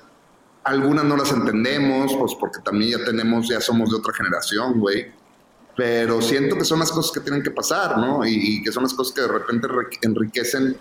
[0.64, 5.06] Algunas no las entendemos, pues porque también ya tenemos, ya somos de otra generación, güey.
[5.76, 8.26] Pero siento que son las cosas que tienen que pasar, ¿no?
[8.26, 9.68] Y, y, que son las cosas que de repente
[10.02, 10.76] enriquecen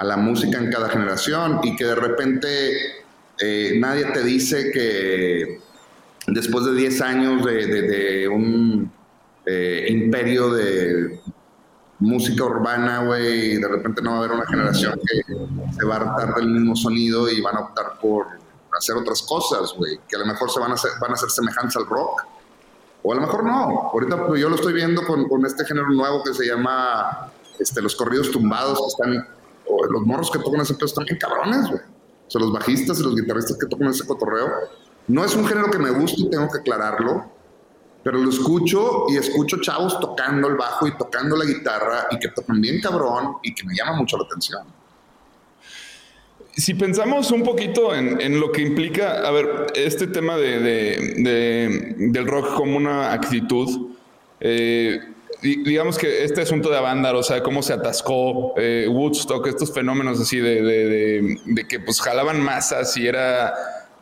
[0.00, 3.04] a la música en cada generación y que de repente
[3.38, 5.60] eh, nadie te dice que
[6.26, 8.90] después de 10 años de, un
[9.44, 11.20] eh, imperio de
[11.98, 15.34] música urbana, güey, de repente no va a haber una generación que
[15.78, 18.26] se va a hartar del mismo sonido y van a optar por
[18.74, 21.28] hacer otras cosas, güey, que a lo mejor se van a hacer, van a hacer
[21.28, 22.22] semejantes al rock.
[23.02, 23.90] O a lo mejor no.
[23.92, 27.82] Ahorita pues, yo lo estoy viendo con, con, este género nuevo que se llama este,
[27.82, 29.39] los corridos tumbados, que están,
[29.90, 31.66] los morros que tocan ese pedo están bien cabrones.
[31.70, 34.48] O sea, los bajistas y los guitarristas que tocan ese cotorreo.
[35.08, 37.24] No es un género que me guste, tengo que aclararlo,
[38.04, 42.28] pero lo escucho y escucho chavos tocando el bajo y tocando la guitarra y que
[42.28, 44.62] tocan bien cabrón y que me llama mucho la atención.
[46.52, 52.54] Si pensamos un poquito en, lo que implica, a ver, este tema de, del rock
[52.54, 53.88] como una actitud,
[54.40, 55.00] eh,
[55.42, 60.20] digamos que este asunto de Avándaro, o sea, cómo se atascó eh, Woodstock, estos fenómenos
[60.20, 63.54] así de, de, que pues jalaban masas y era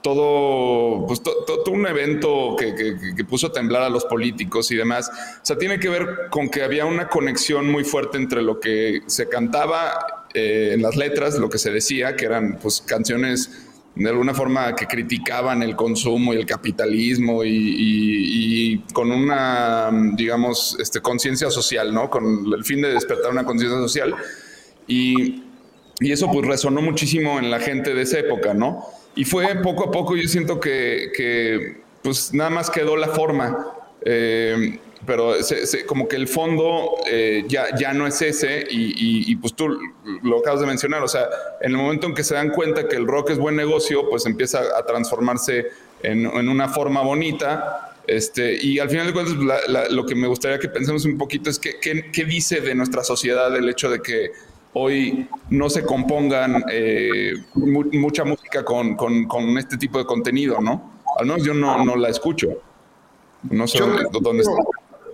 [0.03, 4.70] todo, pues, to, todo un evento que, que, que, puso a temblar a los políticos
[4.70, 5.11] y demás.
[5.11, 9.03] O sea, tiene que ver con que había una conexión muy fuerte entre lo que
[9.07, 13.68] se cantaba eh, en las letras, lo que se decía, que eran pues canciones
[13.99, 19.91] de alguna forma que criticaban el consumo y el capitalismo y, y, y con una,
[20.15, 22.09] digamos, este, conciencia social, ¿no?
[22.09, 24.15] Con el fin de despertar una conciencia social.
[24.87, 25.43] Y,
[26.01, 28.85] y eso pues resonó muchísimo en la gente de esa época, ¿no?
[29.17, 33.67] Y fue poco a poco, yo siento que, que pues nada más quedó la forma,
[34.05, 38.87] eh, pero se, se, como que el fondo eh, ya, ya no es ese y,
[38.87, 39.69] y, y, pues tú
[40.23, 41.29] lo acabas de mencionar, o sea,
[41.61, 44.27] en el momento en que se dan cuenta que el rock es buen negocio, pues
[44.27, 45.67] empieza a transformarse
[46.03, 47.95] en, en una forma bonita.
[48.07, 51.19] Este, y al final de cuentas, la, la, lo que me gustaría que pensemos un
[51.19, 54.33] poquito es qué, qué, qué dice de nuestra sociedad el hecho de que
[54.73, 60.61] hoy no se compongan eh, mu mucha música con, con, con, este tipo de contenido,
[60.61, 61.01] ¿no?
[61.19, 62.49] Al menos yo no, no la escucho.
[63.43, 63.87] No sé yo,
[64.21, 64.55] dónde, está.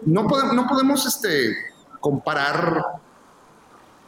[0.07, 1.57] No podemos, no podemos este,
[2.01, 2.85] comparar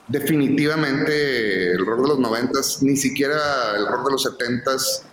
[0.08, 5.04] definitivamente el rock de los noventas, ni siquiera el rock de los setentas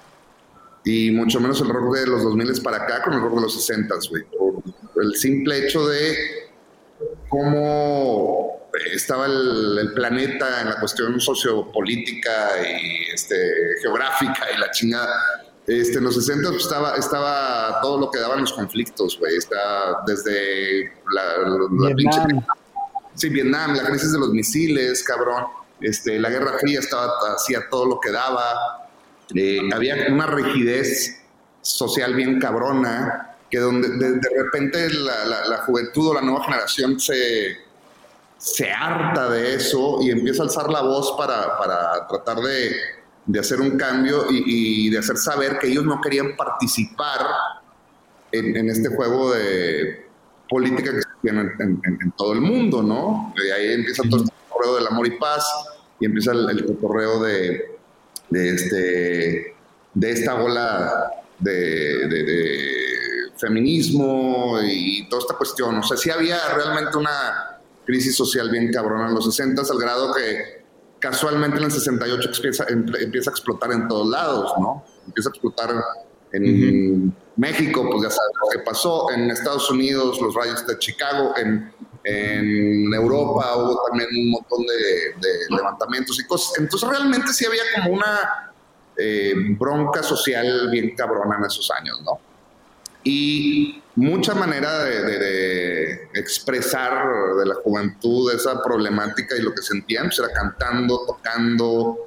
[0.86, 3.54] y mucho menos el rock de los 2000 para acá con el rock de los
[3.54, 4.24] sesentas, güey.
[4.24, 6.18] Por el simple hecho de
[7.30, 13.36] cómo estaba el, planeta en la cuestión sociopolítica y este,
[13.82, 15.53] geográfica y la chingada.
[15.66, 19.38] Este, en los 60 pues, estaba, estaba todo lo que daban los conflictos, güey.
[19.38, 22.20] Está desde la, la pinche
[23.16, 25.46] Sí, Vietnam, la crisis de los misiles, cabrón.
[25.80, 28.90] Este, la Guerra Fría estaba, hacía todo lo que daba.
[29.36, 31.22] Eh, había una rigidez
[31.62, 37.58] social bien cabrona, que donde de, repente la, juventud o la nueva generación se,
[38.38, 42.76] se harta de eso y empieza a alzar la voz para, para tratar de,
[43.26, 47.26] de, hacer un cambio y, de hacer saber que ellos no querían participar
[48.32, 50.08] en, en este juego de
[50.50, 53.34] política que en, todo el mundo, ¿no?
[53.36, 55.46] Y ahí empieza todo el correo del amor y paz
[56.00, 57.74] y empieza el, el correo de,
[58.30, 59.56] de, este,
[59.94, 62.84] de esta ola de, de,
[63.38, 65.78] feminismo y toda esta cuestión.
[65.78, 70.14] O sea, sí había realmente una crisis social bien cabrona en los 60 al grado
[70.14, 70.63] que
[71.04, 74.86] casualmente en el 68 empieza, empieza a explotar en todos lados, ¿no?
[75.06, 75.70] Empieza a explotar
[76.32, 79.12] en México, pues ya sabes lo que pasó.
[79.12, 81.34] En Estados Unidos, los rayos de Chicago.
[81.36, 81.74] En,
[82.94, 86.58] Europa hubo también un montón de, levantamientos y cosas.
[86.58, 88.54] Entonces realmente sí había como una
[88.98, 92.20] eh, bronca social bien cabrona en esos años, ¿no?
[93.04, 100.20] Y mucha manera de, expresar de la juventud esa problemática y lo que sentían, pues
[100.20, 101.98] era cantando, tocando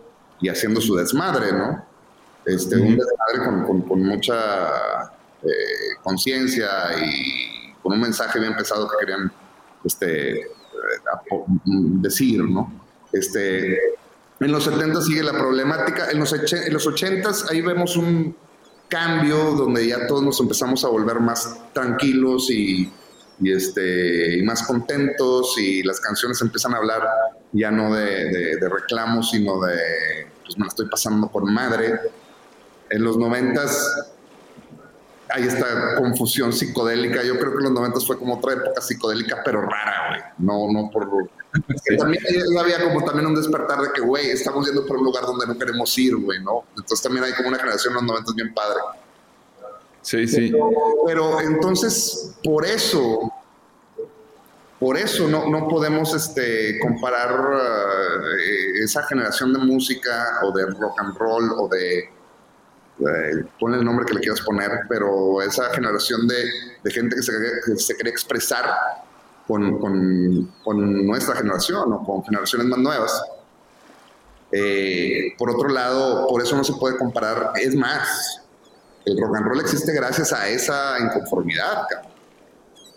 [0.40, 1.85] y haciendo su desmadre, ¿no?
[2.44, 6.68] Este, Un desmadre con, mucha eh, conciencia
[7.04, 9.32] y con un mensaje bien pesado que querían
[9.85, 10.48] este, eh,
[12.00, 12.72] decir, ¿no?
[13.12, 13.78] Este,
[14.38, 18.37] en los 70 sigue la problemática, en los, en los 80 ahí vemos un
[18.88, 22.92] cambio donde ya todos nos empezamos a volver más tranquilos y,
[23.44, 27.03] este, más contentos y las canciones empiezan a hablar
[27.53, 29.77] ya no de, de reclamos, sino de,
[30.42, 32.01] pues me la estoy pasando por madre
[32.90, 34.12] en los noventas
[35.29, 37.22] hay esta confusión psicodélica.
[37.22, 40.20] Yo creo que en los noventas fue como otra época psicodélica, pero rara, güey.
[40.38, 41.29] No, no por...
[41.99, 42.23] También
[42.59, 45.59] había como también un despertar de que, güey, estamos yendo por un lugar donde no
[45.59, 46.64] queremos ir, güey, ¿no?
[46.71, 48.79] Entonces también hay como una generación en los noventas bien padre.
[50.03, 50.53] Sí, sí.
[51.07, 53.33] Pero, entonces, por eso,
[54.79, 57.61] por eso no, no podemos este, comparar
[58.38, 61.99] eh, esa generación de música o de rock and roll o de
[62.99, 67.33] eh, ponle el nombre que le quieras poner, pero esa generación de, gente que se,
[67.66, 68.64] que se quiere expresar
[69.46, 69.78] con,
[70.64, 73.24] con, nuestra generación o con generaciones más nuevas.
[74.52, 77.52] Eh, por otro lado, por eso no se puede comparar.
[77.56, 78.42] Es más,
[79.04, 81.87] el rock and roll existe gracias a esa inconformidad.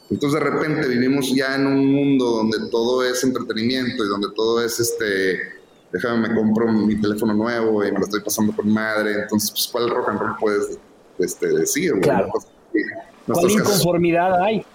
[0.10, 4.64] Entonces de repente vivimos ya en un mundo donde todo es entretenimiento y donde todo
[4.64, 5.60] es este
[5.92, 9.68] déjame me compro mi teléfono nuevo y me lo estoy pasando con madre, entonces, pues,
[9.72, 10.80] ¿cuál rock and roll puedes
[11.18, 11.94] este, decir?
[12.02, 12.32] Claro.
[13.26, 14.66] ¿Cuál inconformidad hay?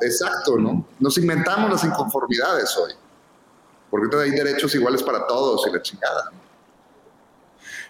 [0.00, 0.84] Exacto, ¿no?
[0.98, 2.92] Nos inventamos las inconformidades hoy,
[3.90, 6.30] porque hay derechos iguales para todos y la chingada.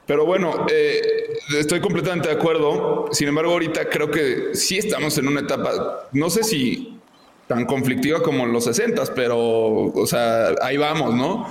[0.07, 3.09] Pero bueno, eh, estoy completamente de acuerdo.
[3.13, 6.99] Sin embargo, ahorita creo que sí estamos en una etapa, no sé si
[7.47, 11.47] tan conflictiva como en los 60, pero, o sea, ahí vamos, ¿no?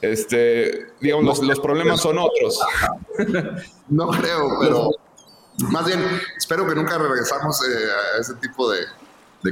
[0.00, 2.60] Este, digamos, los, problemas son otros.
[3.88, 4.90] No creo, pero
[5.70, 6.04] más bien
[6.36, 8.80] espero que nunca regresamos eh, a ese tipo de,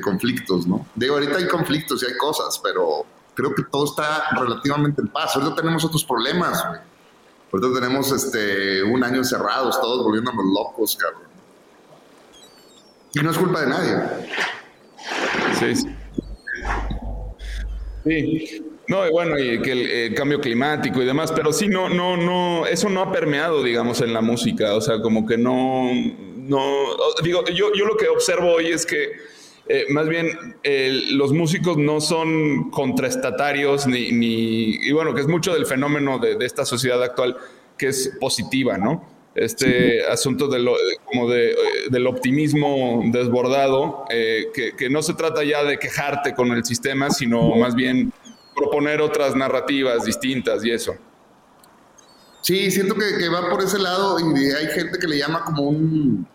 [0.01, 0.87] conflictos, ¿no?
[0.95, 5.37] Digo, ahorita hay conflictos y hay cosas, pero creo que todo está relativamente en paz.
[5.37, 6.81] Ahorita tenemos otros problemas, güey.
[7.53, 11.23] Ahorita tenemos este, un año encerrados, todos volviéndonos locos, cabrón.
[13.15, 13.97] Y no es culpa de nadie.
[15.59, 15.75] Sí.
[15.77, 15.87] Sí.
[18.05, 18.67] sí.
[18.89, 22.67] No, y bueno, y que el, cambio climático y demás, pero sí, no, no, no,
[22.67, 25.91] eso no ha permeado, digamos, en la música, o sea, como que no,
[26.37, 26.63] no,
[27.23, 29.11] digo, yo, yo lo que observo hoy es que
[29.69, 30.57] eh, más bien
[31.13, 36.37] los músicos no son contraestatarios ni, ni, y bueno, que es mucho del fenómeno de,
[36.41, 37.37] esta sociedad actual
[37.77, 39.05] que es positiva, ¿no?
[39.35, 41.57] Este asunto de lo, como de, eh,
[41.91, 47.11] del optimismo desbordado, eh, que, que no se trata ya de quejarte con el sistema,
[47.11, 48.13] sino más bien
[48.55, 50.97] proponer otras narrativas distintas y eso.
[52.47, 56.27] Sí, siento que, va por ese lado y hay gente que le llama como un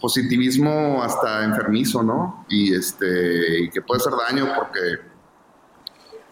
[0.00, 2.44] positivismo hasta enfermizo, ¿no?
[2.48, 4.80] Y este que puede hacer daño porque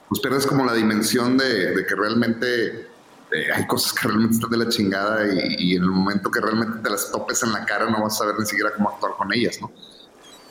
[0.09, 2.89] pues pierdes como la dimensión de, que realmente
[3.33, 6.41] eh, hay cosas que realmente están de la chingada y, y, en el momento que
[6.41, 9.13] realmente te las topes en la cara no vas a saber ni siquiera cómo actuar
[9.19, 9.73] con ellas, ¿no?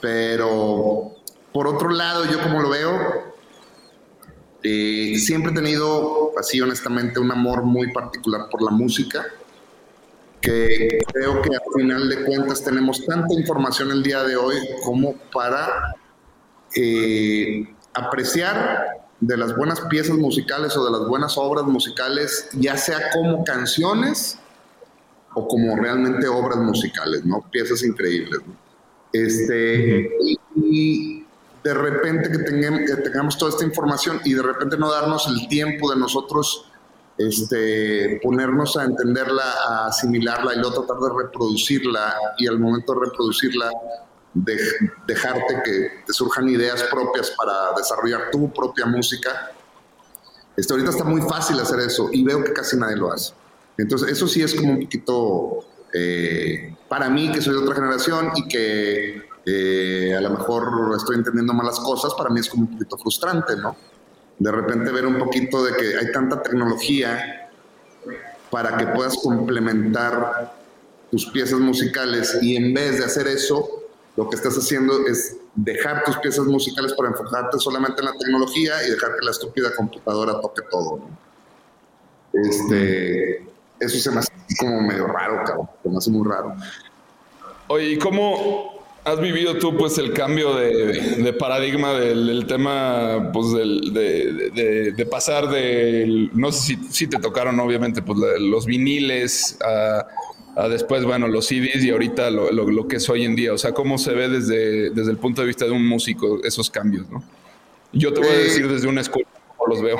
[0.01, 1.15] Pero
[1.55, 3.33] por otro lado, yo como lo veo,
[4.61, 9.25] eh, siempre he tenido, así honestamente, un amor muy particular por la música,
[10.45, 15.15] que creo que al final de cuentas tenemos tanta información el día de hoy como
[15.33, 15.95] para
[16.75, 23.09] eh, apreciar de las buenas piezas musicales o de las buenas obras musicales, ya sea
[23.11, 24.37] como canciones
[25.33, 27.41] o como realmente obras musicales, ¿no?
[27.49, 28.39] Piezas increíbles.
[28.45, 28.55] ¿no?
[29.11, 30.11] Este,
[30.55, 31.25] y,
[31.63, 35.47] de repente que tengamos, que tengamos, toda esta información y de repente no darnos el
[35.47, 36.71] tiempo de nosotros
[37.17, 43.05] este, ponernos a entenderla, a asimilarla y luego tratar de reproducirla y al momento de
[43.05, 43.71] reproducirla
[44.33, 44.57] de,
[45.07, 49.51] dejarte que te surjan ideas propias para desarrollar tu propia música.
[50.57, 53.33] Este, ahorita está muy fácil hacer eso y veo que casi nadie lo hace.
[53.77, 58.31] Entonces, eso sí es como un poquito eh, para mí, que soy de otra generación
[58.35, 62.71] y que eh, a lo mejor estoy entendiendo malas cosas, para mí es como un
[62.73, 63.75] poquito frustrante, ¿no?
[64.39, 67.49] De repente ver un poquito de que hay tanta tecnología
[68.51, 70.53] para que puedas complementar
[71.11, 73.83] tus piezas musicales y en vez de hacer eso,
[74.17, 78.73] lo que estás haciendo es dejar tus piezas musicales para enfocarte solamente en la tecnología
[78.85, 81.01] y dejar que la estúpida computadora toque todo.
[82.33, 83.47] Este,
[83.79, 85.69] eso se me hace como medio raro, cabrón.
[85.83, 86.55] Se me hace muy raro.
[87.67, 88.74] Oye, ¿y cómo
[89.05, 90.73] has vivido tú pues el cambio de,
[91.23, 96.83] de paradigma del, del, tema pues del, de, de, de, pasar de, no sé si,
[96.91, 100.05] si te tocaron obviamente pues los viniles a
[100.55, 103.53] a después, bueno, los CDs y ahorita lo, lo, lo, que es hoy en día.
[103.53, 106.69] O sea, cómo se ve desde, desde el punto de vista de un músico esos
[106.69, 107.23] cambios, ¿no?
[107.91, 109.27] Yo te voy a decir desde una escuela
[109.57, 109.97] cómo los veo.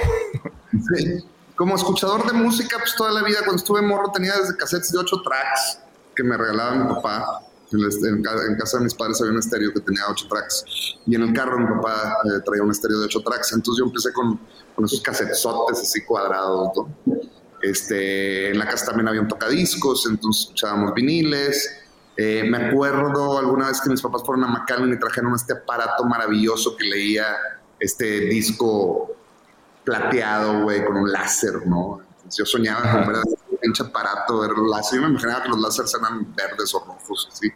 [0.72, 1.24] Sí.
[1.56, 4.98] Como escuchador de música, pues toda la vida, cuando estuve morro, tenía desde cassettes de
[4.98, 5.80] ocho tracks
[6.14, 7.42] que me regalaba mi papá.
[7.72, 10.64] En, casa de mis padres había un estéreo que tenía ocho tracks.
[11.06, 13.54] Y en el carro mi papá eh, traía un estéreo de ocho tracks.
[13.54, 14.40] Entonces yo empecé con,
[14.76, 16.96] con esos cassettesotes así cuadrados, ¿no?
[17.62, 21.82] Este, en la casa también había un tocadiscos, entonces escuchábamos viniles.
[22.18, 26.06] Eh, me acuerdo alguna vez que mis papás fueron a McAllen y trajeron este aparato
[26.06, 27.26] maravilloso que leía
[27.80, 29.12] este disco
[29.84, 32.02] plateado, güey, con un láser, ¿no?
[32.18, 33.18] Entonces yo soñaba con ver
[33.66, 35.00] pinche aparato, ver láser.
[35.00, 37.50] Yo me imaginaba que los láseres eran verdes o rojos, así.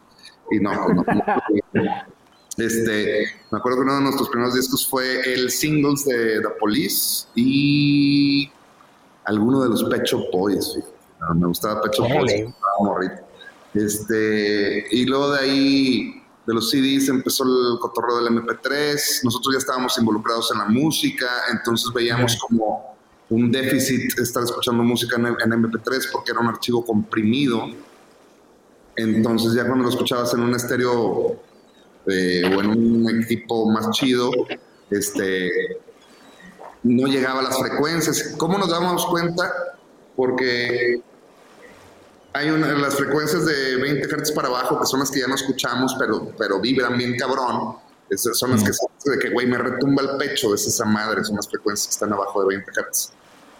[0.51, 1.05] Y no, pues no.
[2.57, 7.27] Este, me acuerdo que uno de nuestros primeros discos fue el singles de The Police
[7.33, 8.51] y
[9.23, 10.77] alguno de los Pecho Boys.
[11.35, 12.51] Me gustaba Pecho Boys.
[13.73, 19.23] Este, y luego de ahí, de los CDs, empezó el cotorreo del MP3.
[19.23, 22.98] Nosotros ya estábamos involucrados en la música, entonces veíamos como
[23.29, 27.67] un déficit estar escuchando música en, MP3 porque era un archivo comprimido.
[28.95, 31.39] Entonces ya cuando lo escuchabas en un estéreo
[32.07, 34.31] eh, o en un equipo más chido,
[34.89, 35.49] este,
[36.83, 38.35] no llegaba a las frecuencias.
[38.37, 39.77] ¿Cómo nos damos cuenta?
[40.15, 41.01] Porque
[42.33, 45.35] hay una, las frecuencias de 20 Hz para abajo, que son las que ya no
[45.35, 47.75] escuchamos, pero, pero vibran bien cabrón.
[48.09, 48.71] Esas son las que,
[49.11, 52.11] de que, güey, me retumba el pecho, es esa madre, son las frecuencias que están
[52.11, 53.13] abajo de 20 Hz.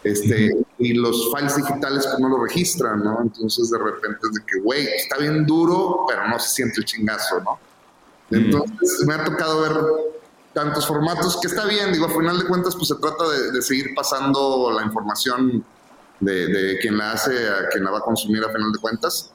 [0.04, 3.20] Este, y los files digitales pues, no lo registran, ¿no?
[3.22, 6.86] Entonces de repente es de que, güey, está bien duro, pero no se siente el
[6.86, 7.60] chingazo, ¿no?
[8.32, 9.74] Entonces me ha tocado ver
[10.54, 13.62] tantos formatos, que está bien, digo, a final de cuentas, pues se trata de, de
[13.62, 15.64] seguir pasando la información
[16.20, 19.32] de, de, quien la hace a quien la va a consumir a final de cuentas.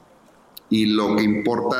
[0.71, 1.77] Y lo que importa,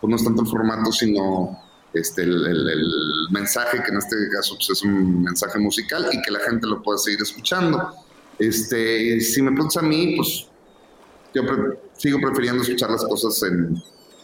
[0.00, 1.58] pues no es tanto el formato, sino
[1.92, 2.92] este, el, el, el
[3.30, 6.82] mensaje, que en este caso pues, es un mensaje musical y que la gente lo
[6.82, 7.92] pueda seguir escuchando.
[8.40, 10.48] Este, si me preguntas a mí, pues
[11.32, 13.76] yo pre sigo prefiriendo escuchar las cosas en,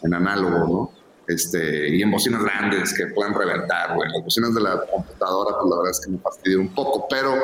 [0.03, 0.97] en análogo, ¿no?
[1.27, 4.09] este, y en bocinas grandes que puedan reventar, güey.
[4.09, 7.35] Las bocinas de la computadora, pues la verdad es que me fastidia un poco, pero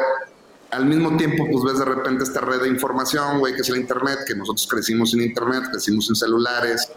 [0.72, 3.78] al mismo tiempo, pues ves de repente esta red de información, güey, que es el
[3.78, 6.92] Internet, que nosotros crecimos sin Internet, crecimos en celulares.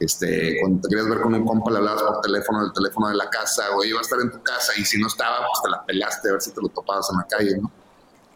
[0.00, 3.16] Este, cuando te querías ver con un compa, le hablabas por teléfono, del teléfono de
[3.16, 5.70] la casa, güey, iba a estar en tu casa, y si no estaba, pues te
[5.70, 7.70] la pelaste a ver si te lo topabas en la calle, ¿no?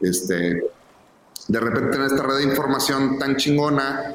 [0.00, 0.60] Este,
[1.48, 4.14] de repente tener esta red de información tan chingona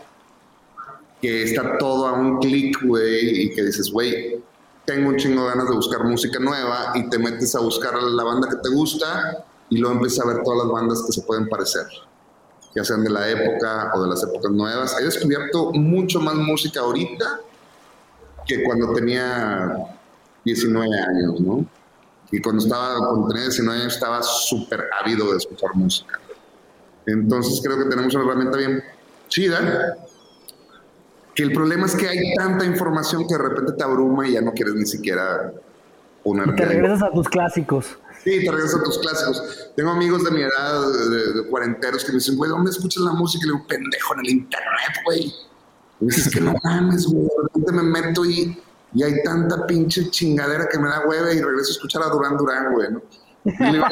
[1.21, 4.41] que está todo a un clic, güey, y que dices, güey,
[4.85, 8.23] tengo un chingo de ganas de buscar música nueva y te metes a buscar la
[8.23, 11.49] banda que te gusta y luego empiezas a ver todas las bandas que se pueden
[11.49, 11.85] parecer,
[12.73, 14.95] ya sean de la época o de las épocas nuevas.
[14.99, 17.41] He descubierto mucho más música ahorita
[18.45, 19.75] que cuando tenía
[20.45, 21.65] 19 años, ¿no?
[22.31, 26.19] Y cuando estaba, cuando tenía 19 años, estaba súper ávido de escuchar música.
[27.07, 28.83] Entonces creo que tenemos una herramienta bien
[29.29, 29.97] chida.
[31.33, 34.41] Que el problema es que hay tanta información que de repente te abruma y ya
[34.41, 35.53] no quieres ni siquiera
[36.23, 36.63] ponerte.
[36.63, 37.97] Te regresas a tus clásicos.
[38.23, 39.71] Sí, te regresas a tus clásicos.
[39.75, 43.13] Tengo amigos de mi edad, de, de cuarenteros, que me dicen, güey, ¿dónde escuchas la
[43.13, 43.45] música?
[43.45, 45.33] Y le digo, pendejo, en el internet, güey.
[46.01, 47.23] Y dices que no mames, güey.
[47.23, 48.61] De repente me meto y,
[48.93, 52.35] y hay tanta pinche chingadera que me da hueva y regreso a escuchar a Durán
[52.35, 53.01] Durán, güey, ¿no?
[53.47, 53.85] Y le digo,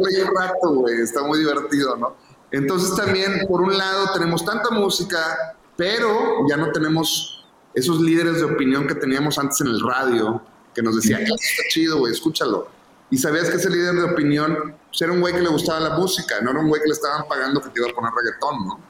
[0.00, 2.16] "Oye, un rato, güey, está muy divertido, ¿no?
[2.50, 7.44] Entonces también, por un lado, tenemos tanta música, pero ya no tenemos
[7.74, 10.42] esos líderes de opinión que teníamos antes en el radio,
[10.74, 12.68] que nos decían, "Esto está chido, güey, escúchalo.
[13.10, 15.96] Y sabías que ese líder de opinión pues, era un güey que le gustaba la
[15.96, 18.66] música, no era un güey que le estaban pagando que te iba a poner reggaetón,
[18.66, 18.80] ¿no?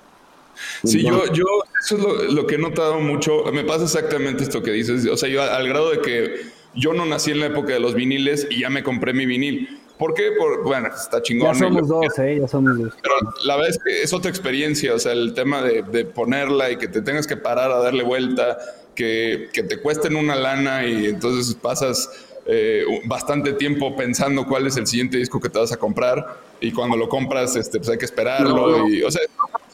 [0.85, 1.45] Sí, yo, yo,
[1.83, 3.45] eso es lo, lo que he notado mucho.
[3.53, 5.07] Me pasa exactamente esto que dices.
[5.07, 7.95] O sea, yo al grado de que yo no nací en la época de los
[7.95, 9.81] viniles y ya me compré mi vinil.
[9.99, 10.31] ¿Por qué?
[10.39, 11.53] Por, bueno, está chingón.
[11.53, 12.39] Ya somos dos, ¿eh?
[12.41, 12.95] Ya somos dos.
[13.03, 13.15] Pero
[13.45, 16.79] la verdad es que es otra experiencia, o sea, el tema de, de ponerla y
[16.79, 18.57] que te tengas que parar a darle vuelta,
[18.95, 22.09] que, que te cuesten una lana y entonces pasas
[22.47, 26.73] eh, bastante tiempo pensando cuál es el siguiente disco que te vas a comprar y
[26.73, 28.71] cuando lo compras, este, pues hay que esperarlo.
[28.71, 28.89] No, no.
[28.89, 29.21] Y, o sea,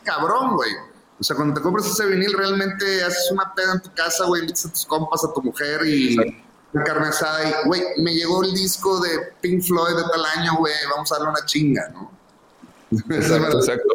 [0.02, 0.70] cabrón, güey.
[1.18, 4.42] O sea, cuando te compras ese vinil, realmente haces una peda en tu casa, güey,
[4.42, 6.45] invitas a tus compas, a tu mujer y Exacto.
[6.76, 9.10] Una carne asada y, güey, me llegó el disco de
[9.40, 12.10] Pink Floyd de tal año, güey, vamos a darle una chinga, ¿no?
[13.14, 13.88] exacto, exacto.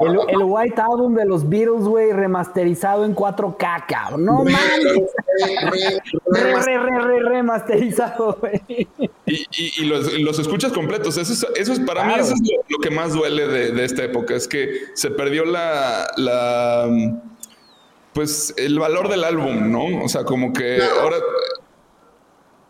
[0.00, 4.24] El, el White Album de los Beatles, güey, remasterizado en 4K, cabrón.
[4.24, 4.58] No mames.
[4.84, 8.60] Re- re- Re, re- re, re, re, remasterizado, güey.
[9.26, 11.16] Y, y- y los, escuchas completos.
[11.16, 13.84] Eso es, eso es para mí, eso es lo, lo que más duele de, de
[13.84, 14.34] esta época.
[14.34, 16.88] Es que se perdió la, la,
[18.12, 20.04] pues, el valor del álbum, ¿no?
[20.04, 21.16] O sea, como que ahora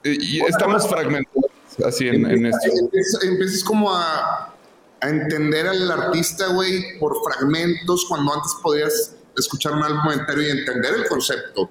[0.04, 1.50] y y estamos fragmentados
[1.86, 2.70] así en, en esto.
[3.22, 4.54] Empiezas, como a,
[5.00, 10.50] a entender al artista, güey, por fragmentos, cuando antes podías escuchar un álbum entero y
[10.50, 11.68] entender el concepto.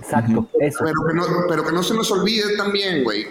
[0.00, 0.78] Exacto, eso.
[0.80, 3.26] Pero que, no, pero que no se nos olvide también, güey,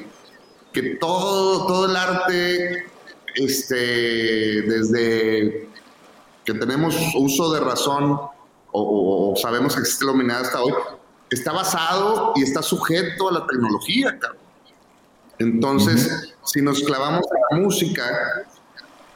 [0.72, 2.86] que todo, todo el arte,
[3.36, 3.76] este,
[4.62, 5.70] desde
[6.46, 8.32] que tenemos uso de razón o,
[8.74, 10.74] o- o sabemos que existe la humanidad hasta hoy,
[11.32, 14.40] está basado y está sujeto a la tecnología, cabrón.
[15.40, 18.46] Entonces, si nos clavamos a la música,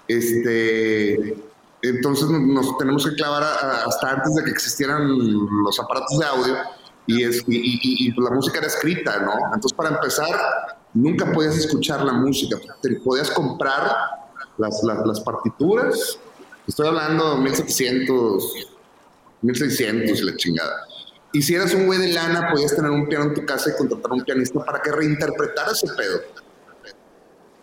[0.08, 1.36] este,
[1.82, 5.08] entonces nos, tenemos que clavar a- a- hasta antes de que existieran
[5.64, 6.56] los aparatos de audio
[7.08, 9.34] y, es, y- y- y la música era escrita, ¿no?
[9.54, 13.96] Entonces, para empezar, nunca podías escuchar la música, te podías comprar
[14.58, 16.18] las, las, las partituras.
[16.68, 18.68] Estoy hablando de 1700,
[19.44, 20.86] 1600 y la chingada.
[21.36, 23.78] Y si eras un güey de lana, podías tener un piano en tu casa y
[23.78, 26.22] contratar a un pianista para que reinterpretara ese pedo.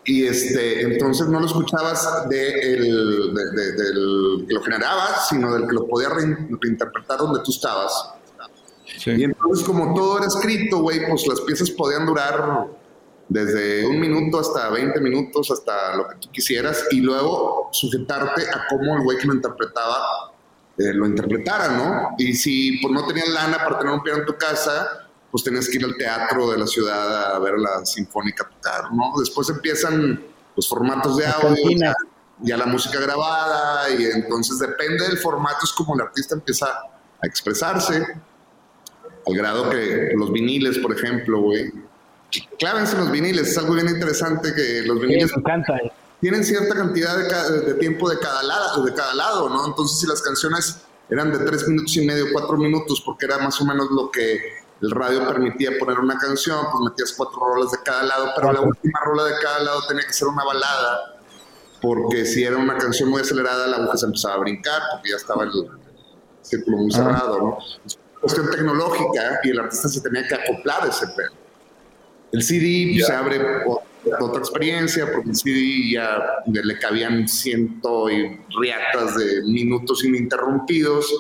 [0.05, 5.55] Y este, entonces no lo escuchabas de el- de- de- del que lo generaba, sino
[5.55, 8.11] del que lo podía rein- reinterpretar donde tú estabas.
[8.97, 9.11] Y Sí.
[9.25, 12.67] entonces, como todo era escrito, güey, pues las piezas podían durar
[13.29, 18.67] desde un minuto hasta 20 minutos, hasta lo que tú quisieras, y luego sujetarte a
[18.69, 20.32] cómo el güey que lo interpretaba
[20.79, 22.15] eh, lo interpretara, ¿no?
[22.19, 25.69] Y si pues, no tenías lana para tener un piano en tu casa, pues tenías
[25.69, 29.13] que ir al teatro de la ciudad a ver la sinfónica tocar, ¿no?
[29.19, 30.23] Después empiezan
[30.57, 31.95] los formatos de audio, ya,
[32.41, 37.27] ya la música grabada, y entonces depende del formato, es como el artista empieza a
[37.27, 38.05] expresarse,
[39.27, 41.71] al grado que los viniles, por ejemplo, güey,
[42.59, 45.79] clávense los viniles, es algo bien interesante que los Sí, viniles me encanta.
[46.23, 49.67] Tienen cierta cantidad de, ca- de tiempo de cada, lado, de cada lado, ¿no?
[49.67, 50.79] Entonces, si las canciones
[51.11, 54.41] eran de tres minutos y medio, cuatro minutos, porque era más o menos lo que
[54.81, 58.61] el radio permitía poner una canción, pues metías cuatro rolas de cada lado, pero la
[58.63, 61.17] última rola de cada lado tenía que ser una balada,
[61.81, 65.17] porque si era una canción muy acelerada, la aguja se empezaba a brincar, porque ya
[65.17, 65.51] estaba el
[66.43, 67.59] círculo muy cerrado, ¿no?
[67.85, 71.31] Es cuestión tecnológica y el artista se tenía que acoplar a ese pedo.
[72.31, 73.83] El CD pues, se abre o-
[74.21, 81.13] otra experiencia, porque el CD ya le cabían ciento y riatas de minutos ininterrumpidos.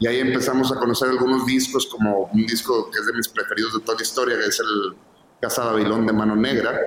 [0.00, 3.74] Y ahí empezamos a conocer algunos discos, como un disco que es de mis preferidos
[3.74, 4.96] de toda la historia, que es el
[5.40, 6.78] Casa Babilón de Mano Negra,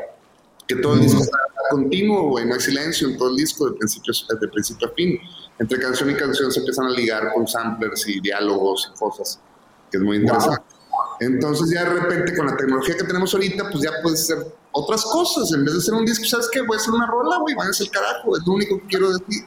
[0.68, 1.38] que todo el disco está
[1.70, 5.20] continuo, güey, no hay silencio en todo el disco, de principio, de principio a fin.
[5.60, 9.40] Entre canción y canción se empiezan a ligar con samplers y diálogos y cosas,
[9.92, 10.77] que es muy interesante.
[11.20, 15.04] Entonces ya de repente con la tecnología que tenemos ahorita, pues ya puedes hacer otras
[15.04, 15.52] cosas.
[15.54, 16.62] En vez de hacer un disco, ¿sabes qué?
[16.62, 18.38] Voy a hacer una rola, güey, váyanse al carajo.
[18.38, 19.46] Es lo único que quiero decir.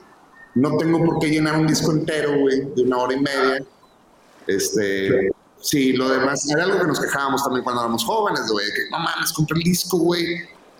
[0.54, 3.64] No tengo por qué llenar un disco entero, güey, de una hora y media.
[4.46, 5.30] Este,
[5.60, 8.98] Sí, lo demás era algo que nos quejábamos también cuando éramos jóvenes, güey, que no
[8.98, 10.24] mames, compré el disco, güey,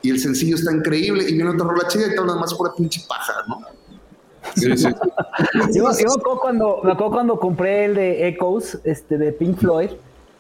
[0.03, 2.73] y el sencillo está increíble, y viene otra rola chida y todo lo demás pura
[2.75, 3.61] pinche paja, ¿no?
[4.57, 4.89] Sí, sí.
[5.55, 9.59] Yo, yo me, acuerdo cuando, me acuerdo cuando compré el de Echoes, este, de Pink
[9.59, 9.91] Floyd,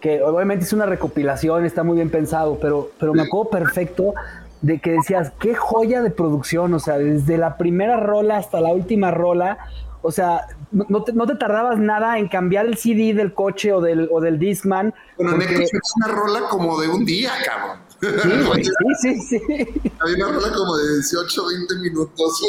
[0.00, 4.14] que obviamente es una recopilación, está muy bien pensado, pero, pero me acuerdo perfecto
[4.62, 8.70] de que decías, qué joya de producción, o sea, desde la primera rola hasta la
[8.72, 9.58] última rola,
[10.02, 13.80] o sea, no te, no te tardabas nada en cambiar el CD del coche o
[13.82, 14.94] del, o del Discman.
[15.18, 17.78] Bueno, porque- Necros es una rola como de un día, cabrón.
[18.00, 18.62] Sí,
[19.00, 19.92] sí, sí, sí.
[20.00, 22.40] Había una rola como de 18, 20 minutos.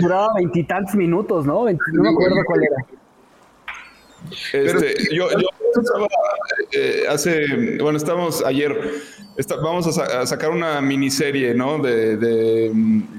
[0.00, 1.64] Duraba veintitantos minutos, ¿no?
[1.64, 2.76] No me acuerdo cuál era.
[4.52, 6.06] Este, yo, yo pensaba,
[6.72, 8.92] eh, hace, bueno, estamos ayer,
[9.36, 11.78] esta- vamos a, sa- a sacar una miniserie, ¿no?
[11.78, 12.70] De, de,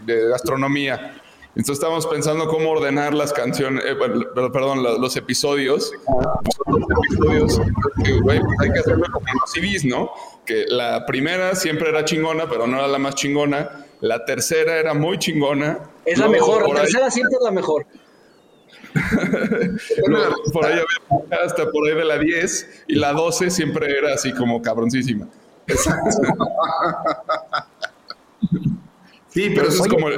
[0.05, 1.21] de gastronomía.
[1.49, 3.95] Entonces estábamos pensando cómo ordenar las canciones, eh,
[4.51, 5.93] perdón, la- los episodios.
[6.67, 7.61] Los episodios,
[8.03, 10.11] que, güey, pues, hay que hacerlo como los CDs, ¿no?
[10.45, 13.85] Que la primera siempre era chingona, pero no era la más chingona.
[14.01, 15.79] La tercera era muy chingona.
[16.03, 17.85] Es la mejor, la ahí- tercera siempre es la mejor.
[20.07, 24.13] Luego, por ahí había hasta por ahí de la 10 y la 12 siempre era
[24.13, 25.27] así como cabroncísima.
[29.29, 30.15] Sí, Pero pero eso es como eh,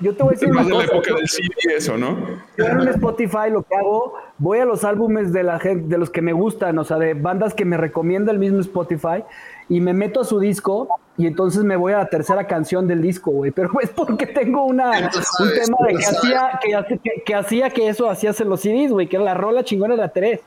[0.00, 2.16] Yo te voy a decir más una de la época del CD eso, ¿no?
[2.56, 6.08] Yo en Spotify lo que hago, voy a los álbumes de la gente, de los
[6.08, 9.22] que me gustan, o sea, de bandas que me recomienda el mismo Spotify,
[9.68, 10.88] y me meto a su disco,
[11.18, 13.50] y entonces me voy a la tercera canción del disco, güey.
[13.50, 15.10] Pero es porque tengo una,
[15.40, 18.90] un tema de que hacía, que, que- que hacía que eso hacías en los CDs,
[18.92, 20.40] güey, que era la rola chingona de la 3.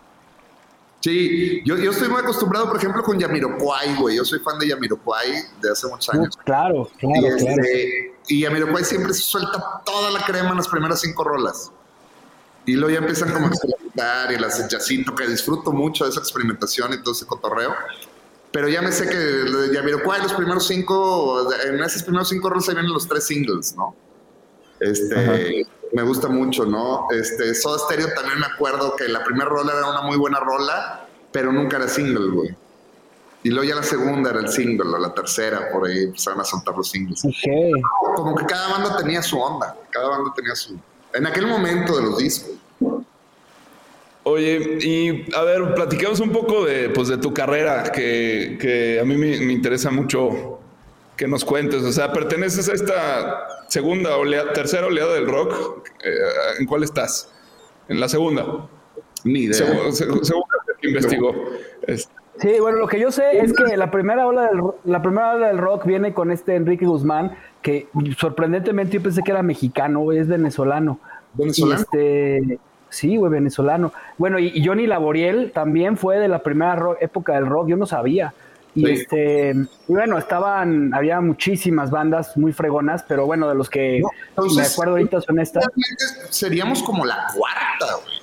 [1.01, 4.17] Sí, yo, yo estoy muy acostumbrado, por ejemplo, con Yamiroquai, güey.
[4.17, 6.37] Yo soy fan de Yamiroquai de hace muchos años.
[6.43, 7.61] Claro, y, claro, claro.
[7.61, 11.71] este, y Yamiroquai siempre se suelta toda la crema en las primeras cinco rolas.
[12.65, 14.59] Y luego ya empiezan como a experimentar y las
[15.15, 17.73] que disfruto mucho de esa experimentación y todo ese cotorreo.
[18.51, 22.67] Pero ya me sé que de Yamiroquai, los primeros cinco, en esos primeros cinco rolas
[22.67, 23.95] ahí vienen los tres singles, ¿no?
[24.79, 27.07] Este, me gusta mucho, ¿no?
[27.11, 31.07] Este, Soda Stereo también me acuerdo que la primera rola era una muy buena rola,
[31.31, 32.55] pero nunca era single, güey.
[33.43, 36.43] Y luego ya la segunda era el single, o la tercera, por ahí empezaron a
[36.43, 37.23] soltar los singles.
[37.23, 38.15] Ok.
[38.15, 40.77] Como que cada banda tenía su onda, cada banda tenía su...
[41.13, 42.51] En aquel momento de los discos.
[44.23, 49.05] Oye, y a ver, platicamos un poco de, pues, de tu carrera, que, que a
[49.05, 50.59] mí me, me interesa mucho
[51.15, 51.83] que nos cuentes.
[51.83, 55.87] O sea, perteneces a esta segunda oleada, tercera oleada del rock.
[56.03, 56.11] Eh,
[56.59, 57.31] ¿En cuál estás?
[57.87, 58.45] En la segunda.
[59.23, 59.53] Ni idea.
[59.53, 60.43] Según, según- según
[60.81, 61.33] que investigó.
[62.39, 65.47] Sí, bueno, lo que yo sé es que la primera ola del, la primera ola
[65.47, 70.27] del rock viene con este Enrique Guzmán, que sorprendentemente yo pensé que era mexicano, es
[70.29, 70.99] venezolano.
[71.33, 71.81] ¿Venezolano?
[71.81, 72.59] Y este,
[72.89, 73.91] sí, güey, venezolano.
[74.17, 77.85] Bueno, y, y Johnny Laboriel también fue de la primera época del rock, yo no
[77.85, 78.33] sabía.
[78.75, 78.91] Y Sí.
[78.91, 79.51] este,
[79.87, 84.57] y bueno, estaban, había muchísimas bandas muy fregonas, pero bueno, de los que No, entonces-
[84.57, 85.65] me acuerdo ahorita son estas.
[86.29, 88.19] Seríamos como la cuarta, güey.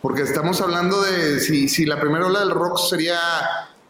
[0.00, 3.18] Porque estamos hablando de si, si la primera ola del rock sería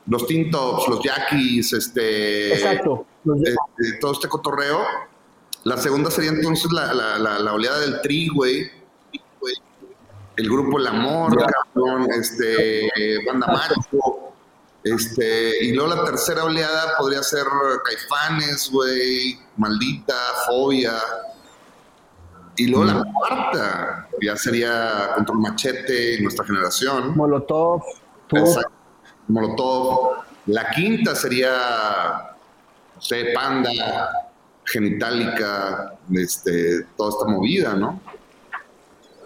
[0.06, 3.06] los Teen Tops, los Jackies, este, Exacto.
[3.24, 4.80] De- este, todo este cotorreo.
[5.64, 8.70] La segunda sería entonces la, la, la, la oleada del Tri, güey.
[10.38, 12.88] El grupo El Amor, cabrón, este,
[13.26, 14.34] Banda Macho.
[14.84, 17.42] Este, y luego la tercera oleada podría ser
[17.84, 20.14] Caifanes, güey, Maldita,
[20.46, 20.92] Fobia.
[22.56, 27.16] Y luego la cuarta ya sería Control Machete, nuestra generación.
[27.16, 27.82] Molotov,
[28.28, 28.70] tú, Exacto.
[29.26, 30.18] Molotov.
[30.46, 32.36] La quinta sería,
[32.94, 34.28] no sé, Panda,
[34.64, 38.00] Genitalica, este, toda esta movida, ¿no?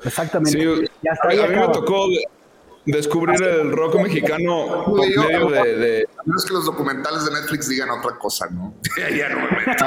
[0.05, 0.53] Exactamente.
[0.59, 2.25] sí, Ya está a, ahí a mí me tocó de-
[2.85, 7.69] descubrir el rock mexicano por medio de- de A menos que los documentales de Netflix
[7.69, 8.75] digan otra cosa, ¿no?
[9.17, 9.85] ya no me meto.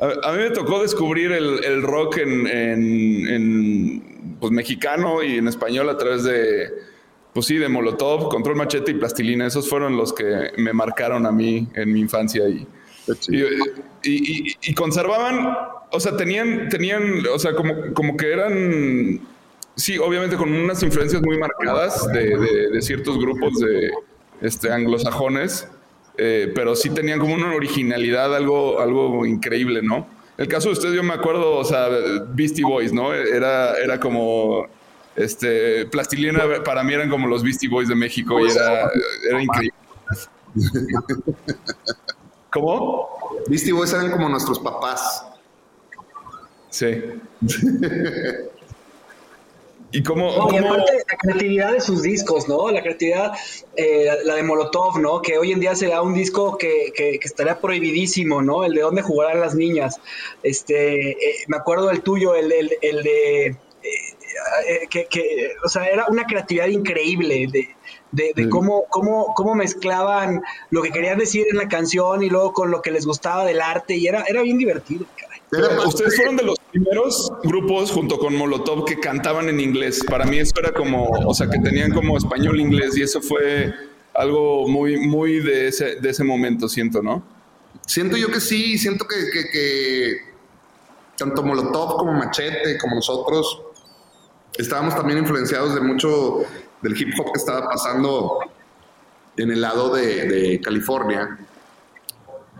[0.00, 5.38] A, a mí me tocó descubrir el, el rock en, en- en, pues, mexicano y
[5.38, 6.70] en español a través de,
[7.32, 9.46] pues sí, de Molotov, Control Machete y Plastilina.
[9.46, 12.66] Esos fueron los que me marcaron a mí en mi infancia y,
[13.28, 15.56] y, y- y- y conservaban,
[15.92, 19.20] o sea, tenían, tenían, o sea, como, como que eran,
[19.74, 23.90] sí, obviamente con unas influencias muy marcadas de, de- de ciertos grupos de
[24.40, 25.68] este, anglosajones,
[26.18, 30.06] eh, pero sí tenían como una originalidad, algo, algo increíble, ¿no?
[30.38, 31.88] El caso de ustedes, yo me acuerdo, o sea,
[32.34, 33.14] Beastie Boys, ¿no?
[33.14, 34.66] Era, era como,
[35.14, 38.90] este, Plastilina para mí eran como los Beastie Boys de México y era,
[39.30, 39.74] era increíble.
[42.52, 43.08] ¿Cómo?
[43.48, 45.25] Beastie Boys eran como nuestros papás.
[46.76, 47.02] Sí.
[49.92, 52.70] ¿Y cómo, No, y aparte la creatividad de sus discos, ¿no?
[52.70, 53.32] La creatividad,
[53.76, 55.22] eh, la de Molotov, ¿no?
[55.22, 58.64] Que hoy en día será un disco que, que, que estaría prohibidísimo, ¿no?
[58.64, 59.98] El de dónde jugarán las niñas.
[60.42, 61.16] Este, eh,
[61.46, 63.46] me acuerdo del tuyo, el, el, el de...
[63.46, 63.56] eh,
[64.68, 67.68] eh, que, que, o sea, era una creatividad increíble de,
[68.12, 72.52] de, de cómo, cómo, cómo mezclaban lo que querían decir en la canción y luego
[72.52, 75.40] con lo que les gustaba del arte y era, era bien divertido, caray.
[75.52, 80.04] Era- Ustedes fueron de los primeros grupos junto con Molotov que cantaban en inglés.
[80.08, 83.72] Para mí eso era como, o sea, que tenían como español inglés y eso fue
[84.14, 87.22] algo muy, muy de ese, de ese momento, siento, ¿no?
[87.86, 89.16] Siento yo que sí, siento que,
[89.52, 90.16] que-
[91.16, 93.62] tanto Molotov como Machete, como nosotros,
[94.58, 96.42] estábamos también influenciados de mucho
[96.82, 98.38] del hip hop que estaba pasando
[99.38, 101.38] en el lado de California,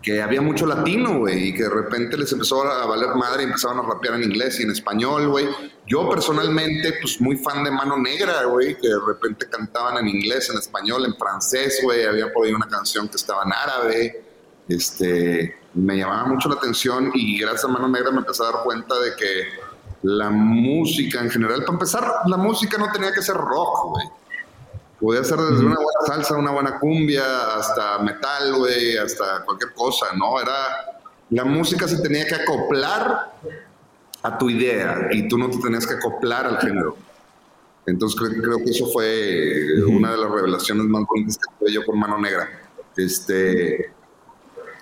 [0.07, 3.46] que había mucho latino, güey, y que de repente les empezó a valer madre y
[3.46, 5.48] empezaban a rapear en inglés y en español, güey.
[5.84, 10.48] Yo personalmente, pues muy fan de Mano Negra, güey, que de repente cantaban en inglés,
[10.48, 12.04] en español, en francés, güey.
[12.04, 14.24] Había por ahí una canción que estaba en árabe.
[14.68, 18.62] Este, me llamaba mucho la atención y gracias a Mano Negra me empecé a dar
[18.62, 19.48] cuenta de que
[20.02, 24.07] la música en general, para empezar, la música no tenía que ser rock, güey.
[25.01, 30.07] Podía ser desde una buena salsa, una buena cumbia, hasta metal, güey, hasta cualquier cosa,
[30.16, 30.40] ¿no?
[30.40, 30.55] Era.
[31.30, 33.32] La música se tenía que acoplar
[34.22, 36.97] a tu idea y tú no te tenías que acoplar al género.
[37.86, 41.84] Entonces creo, creo que eso fue una de las revelaciones más bonitas que tuve yo
[41.84, 42.49] con Mano Negra.
[42.97, 43.92] Este.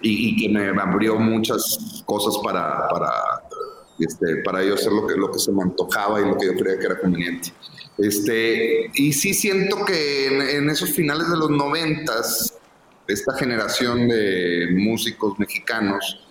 [0.01, 3.11] Y, y que me abrió muchas cosas para, para,
[3.99, 6.55] este, para yo hacer lo que, lo que se me antojaba y lo que yo
[6.55, 7.53] creía que era conveniente.
[7.99, 12.59] Este, y sí siento que en, esos finales de los noventas,
[13.07, 16.27] esta generación de músicos mexicanos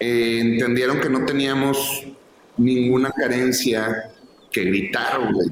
[0.00, 2.06] eh, entendieron que no teníamos
[2.56, 4.10] ninguna carencia
[4.50, 5.48] que gritar, güey.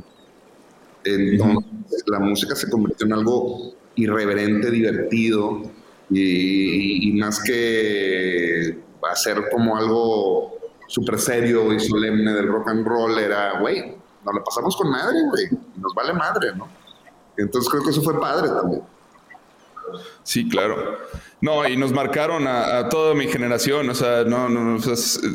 [1.04, 5.70] Entonces la música se convirtió en algo irreverente, divertido
[6.10, 8.78] y, y más que
[9.10, 14.44] hacer como algo súper serio y solemne del rock and roll era, güey, nos la
[14.44, 16.68] pasamos con madre, güey, nos vale madre, ¿no?
[17.36, 18.82] Entonces creo que eso fue padre también.
[20.22, 20.98] Sí, claro.
[21.40, 24.78] No, y nos marcaron a, toda mi generación, o sea, no, no,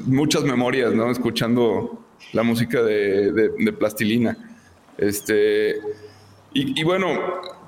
[0.05, 1.11] muchas memorias, ¿no?
[1.11, 1.99] Escuchando
[2.33, 4.37] la música de, de- Plastilina.
[4.97, 5.75] Este,
[6.53, 7.09] y, y bueno,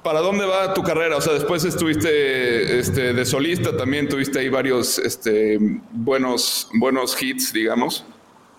[0.04, 1.18] ¿para dónde va tu carrera?
[1.18, 5.58] O sea, después estuviste este, de solista, también tuviste ahí varios este,
[5.92, 8.06] buenos, buenos hits, digamos.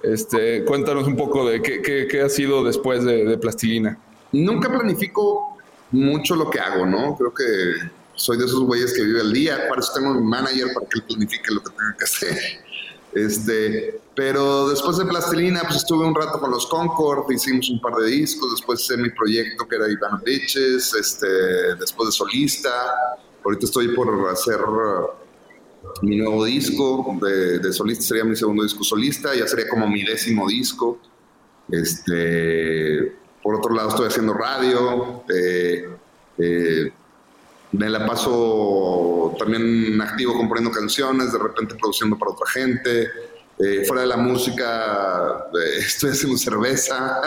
[0.02, 3.98] Este, cuéntanos un poco de qué, qué- qué ha sido después de, de Plastilina.
[4.32, 5.58] Nunca planifico
[5.90, 7.16] mucho lo que hago, ¿no?
[7.16, 7.44] Creo que
[8.14, 10.98] soy de esos güeyes que vive el día, para eso tengo un manager para que
[10.98, 12.36] él planifique lo que tenga que hacer.
[13.12, 17.94] Este, pero después de Plastilina, pues estuve un rato con los Concord, hicimos un par
[17.96, 21.26] de discos, después hice mi proyecto que era Iván Bitches, este,
[21.78, 22.70] después de solista,
[23.44, 24.58] ahorita estoy por hacer
[26.02, 30.48] mi nuevo disco, de, solista sería mi segundo disco solista, ya sería como mi décimo
[30.48, 30.98] disco.
[31.70, 33.12] Este,
[33.42, 35.24] por otro lado, estoy haciendo radio.
[35.28, 35.88] eh,
[36.38, 36.92] eh,
[37.72, 43.08] me la paso también activo componiendo canciones, de repente produciendo para otra gente.
[43.58, 47.20] Eh, fuera de la música, eh, estoy haciendo cerveza.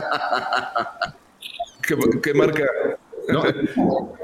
[1.81, 2.65] ¿Qué, qué marca?
[3.27, 3.43] No,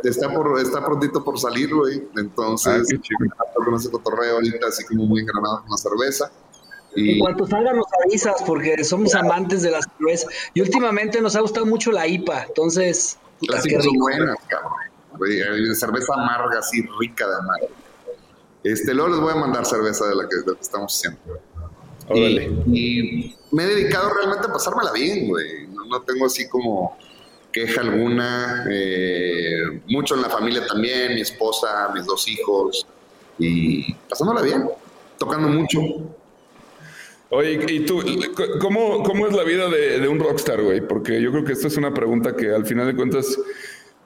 [0.03, 2.03] está, por, está prontito por salir, güey.
[2.17, 2.87] Entonces,
[3.37, 6.31] Ah, con ese cotorreo ahorita, así como muy engranado con la cerveza.
[6.95, 11.35] En Y cuanto salga nos avisas porque somos amantes de las cervezas y últimamente nos
[11.35, 14.73] ha gustado mucho la IPA, entonces Las qué IPAs son buenas, cabrón.
[15.17, 17.67] Güey, cerveza amarga, así rica de amarga.
[18.63, 21.19] Este, luego les voy a mandar cerveza de la que, de la que estamos haciendo.
[22.09, 22.51] Órale.
[22.67, 25.67] Y, y me he dedicado realmente a pasármela bien, güey.
[25.67, 26.97] No, no tengo así como
[27.51, 28.65] queja alguna.
[28.71, 32.85] eh, mucho en la familia también, mi esposa, mis dos hijos.
[33.37, 34.69] Y pasándola bien,
[35.17, 35.79] tocando mucho.
[37.31, 38.03] Oye, ¿y tú,
[38.59, 40.81] cómo, cómo es la vida de, un rockstar, güey?
[40.81, 43.37] Porque yo creo que esta es una pregunta que al final de cuentas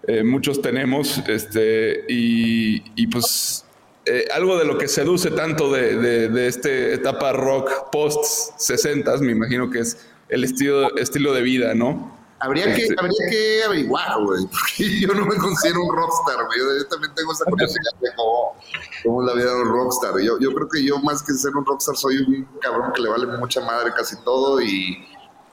[0.08, 3.66] eh, muchos tenemos, este, y, y pues
[4.06, 8.26] eh, algo de lo que seduce tanto de, de, de esta etapa rock post
[8.58, 12.22] 60 me imagino que es el estilo, estilo de vida, ¿no?
[12.46, 16.60] Habría que, Este- habría que averiguar, güey, porque yo no me considero un rockstar, güey.
[16.60, 18.56] Yo, yo también tengo esa curiosidad de cómo,
[19.04, 20.20] cómo es la vida de un rockstar.
[20.20, 23.10] Yo, yo creo que yo, más que ser un rockstar, soy un cabrón que le
[23.10, 24.98] vale mucha madre casi todo y,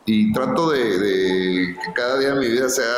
[0.05, 2.93] y trato de, de que cada día de mi vida sea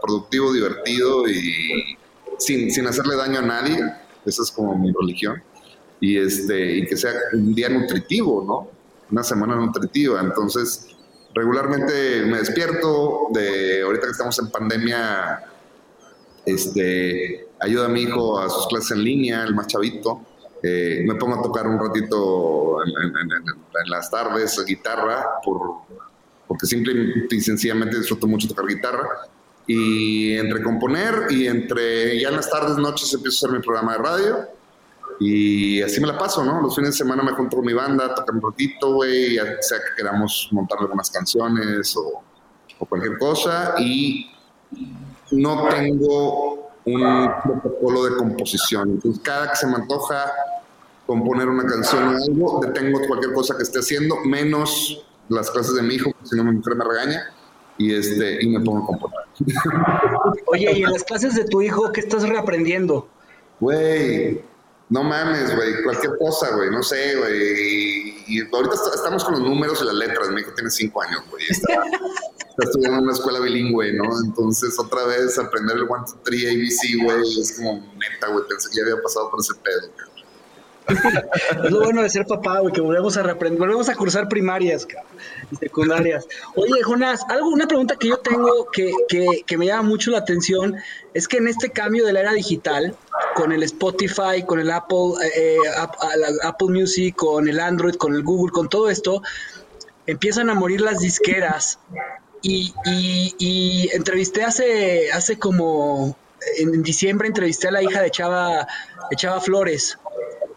[0.00, 1.98] productivo, divertido y
[2.38, 3.78] sin, sin hacerle daño a nadie.
[4.24, 5.42] Esa es como mi religión.
[6.00, 8.70] Y, este, y que sea un día nutritivo, ¿no?
[9.10, 10.20] Una semana nutritiva.
[10.20, 10.86] Entonces,
[11.34, 15.44] regularmente me despierto, de ahorita que estamos en pandemia,
[16.46, 20.22] este, ayuda a mi hijo a sus clases en línea, el más chavito.
[20.62, 23.48] Eh, me pongo a tocar un ratito en, en- en-
[23.84, 25.82] en las tardes guitarra, por,
[26.46, 29.06] porque simple y sencillamente disfruto mucho tocar guitarra.
[29.66, 33.92] Y entre componer y entre ya en las tardes, noches empiezo a hacer mi programa
[33.92, 34.38] de radio.
[35.20, 36.62] Y así me la paso, ¿no?
[36.62, 39.78] Los fines de semana me junto con mi banda, tocar un ratito, güey, ya sea
[39.78, 42.22] que queramos montar algunas canciones o,
[42.78, 43.74] o cualquier cosa.
[43.78, 44.30] Y
[45.32, 48.92] no tengo un protocolo de composición.
[48.92, 50.32] Entonces, cada que se me antoja
[51.06, 55.82] componer una canción o algo, detengo cualquier cosa que esté haciendo, menos las clases de
[55.82, 57.34] mi hijo, porque si no mi mujer me regaña,
[57.78, 59.18] y, este, y me pongo a componer.
[60.46, 63.08] Oye, y en las clases de tu hijo, ¿qué estás reaprendiendo?
[63.58, 64.40] Güey,
[64.90, 68.14] no mames, güey, cualquier cosa, güey, no sé, güey.
[68.26, 70.28] Y ahorita est- estamos con los números y las letras.
[70.30, 71.44] Mi hijo tiene cinco años, güey.
[71.48, 74.04] Está, está estudiando en una escuela bilingüe, ¿no?
[74.24, 78.44] Entonces, otra vez aprender el 1, 2, 3, ABC, güey, es como neta, güey.
[78.48, 80.09] Pensé que ya había pasado por ese pedo, güey.
[80.88, 84.86] Es lo bueno de ser papá, güey, que volvemos a reaprender, volvemos a cursar primarias
[85.50, 86.26] y secundarias.
[86.56, 88.92] Oye, Jonás, algo, una pregunta que yo tengo que,
[89.46, 90.76] que, me llama mucho la atención
[91.14, 92.94] es que en este cambio de la era digital,
[93.34, 95.56] con el Spotify, con el Apple, eh,
[96.42, 99.22] Apple Music, con el Android, con el Google, con todo esto,
[100.06, 101.78] empiezan a morir las disqueras.
[102.42, 106.16] Y, y, entrevisté hace, hace como,
[106.56, 108.66] en diciembre entrevisté a la hija de Chava,
[109.10, 109.98] de Chava Flores.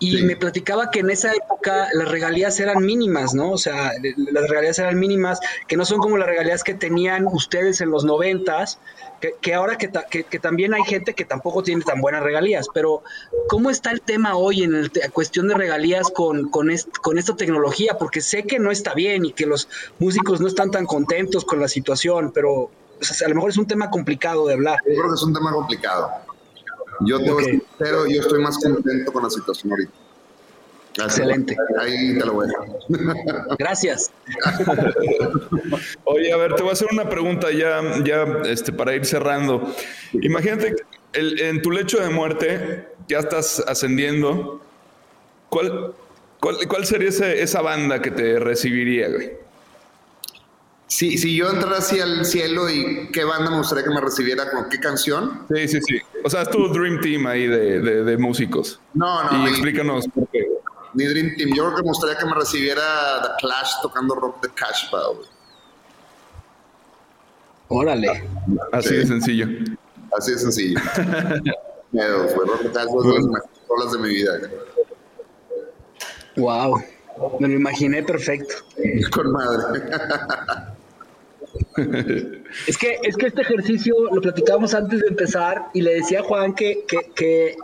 [0.04, 0.24] Y Sí.
[0.24, 3.52] me platicaba que en esa época las regalías eran mínimas, ¿no?
[3.52, 7.80] O sea, las regalías eran mínimas, que no son como las regalías que tenían ustedes
[7.80, 8.80] en los noventas,
[9.22, 12.22] que, que ahora que, ta- que, que también hay gente que tampoco tiene tan buenas
[12.22, 12.68] regalías.
[12.74, 13.04] Pero,
[13.48, 17.18] ¿cómo está el tema hoy en el te- cuestión de regalías con, con, est- con
[17.18, 17.96] esta tecnología?
[17.98, 21.62] Porque sé que no está bien y que los músicos no están tan contentos con
[21.62, 22.52] la situación, pero
[23.00, 24.80] o sea, a lo mejor es un tema complicado de hablar.
[24.86, 26.12] Yo creo que es un tema complicado.
[27.06, 27.64] Yo te voy a ser Ok.
[27.78, 29.92] sincero, yo estoy más contento con la situación ahorita.
[31.00, 31.56] Así, Excelente.
[31.80, 33.56] Ahí te lo voy a dejar.
[33.58, 34.12] Gracias.
[36.06, 39.74] Oye, a ver, te voy a hacer una pregunta ya, ya este, para ir cerrando.
[40.22, 44.62] Imagínate, que el- en tu lecho de muerte, ya estás ascendiendo.
[45.50, 45.94] ¿Cuál,
[46.40, 49.32] cuál, cuál sería ese- esa banda que te recibiría, güey?
[50.88, 54.52] Si, si yo entrara así al cielo y qué banda me gustaría que me recibiera,
[54.52, 55.48] con qué canción.
[55.52, 56.00] Sí, sí, sí.
[56.24, 58.80] O sea, es tu Dream Team ahí de, de- de músicos.
[58.94, 60.48] No, no, y explícanos por qué.
[60.94, 61.50] mi Dream Team.
[61.56, 65.28] Yo creo que me gustaría que me recibiera The Clash tocando rock de Cash güey.
[67.70, 68.24] Órale.
[68.72, 68.96] Así Sí.
[68.96, 69.48] de sencillo.
[70.18, 70.80] Así de sencillo.
[71.92, 74.32] Miedo, fue rock de Cash fue de las mejores rolas de mi vida.
[76.38, 76.82] Wow.
[77.40, 78.56] Me lo imaginé perfecto.
[79.12, 79.82] Con madre.
[82.68, 86.24] Es que, es que este ejercicio lo platicábamos antes de empezar y le decía a
[86.24, 87.56] Juan que, que, que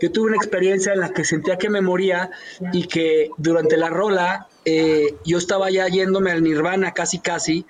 [0.00, 2.30] yo tuve una experiencia en la que sentía que me moría
[2.72, 7.64] y que durante la rola eh, yo estaba ya yéndome al nirvana casi casi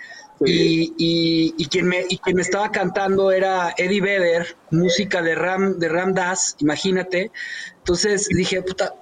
[0.44, 5.34] y, y, y quien me, y quien me estaba cantando era Eddie Vedder, música de
[5.34, 7.30] Ram, de Ram Dass, imagínate.
[7.78, 8.94] Entonces dije, puta,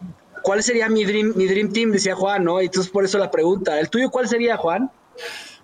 [0.42, 1.92] ¿cuál sería mi dream, mi dream team?
[1.92, 2.60] Decía Juan, ¿no?
[2.60, 3.78] Y entonces por eso la pregunta.
[3.80, 4.90] ¿El tuyo cuál sería, Juan?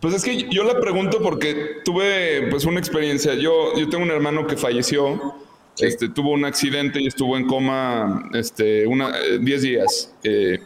[0.00, 3.34] Pues es que yo la pregunto porque tuve pues una experiencia.
[3.34, 5.34] Yo, yo tengo un hermano que falleció,
[5.78, 10.14] este, tuvo un accidente y estuvo en coma este, una, eh, 10 días.
[10.22, 10.60] Eh,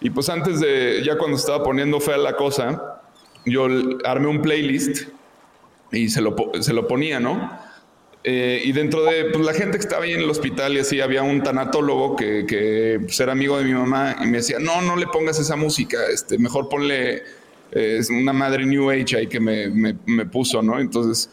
[0.00, 3.02] y pues antes de, ya cuando estaba poniendo fea la cosa,
[3.44, 3.66] yo
[4.04, 5.08] armé un playlist
[5.92, 7.50] y se lo, se lo ponía, ¿no?
[8.24, 11.00] Eh, y dentro de pues, la gente que estaba ahí en el hospital y así,
[11.00, 14.80] había un tanatólogo que, que pues, era amigo de mi mamá y me decía, no,
[14.82, 17.22] no le pongas esa música, este, mejor ponle
[17.72, 20.78] eh, es una madre New Age ahí que me, me- me puso, ¿no?
[20.80, 21.28] Entonces,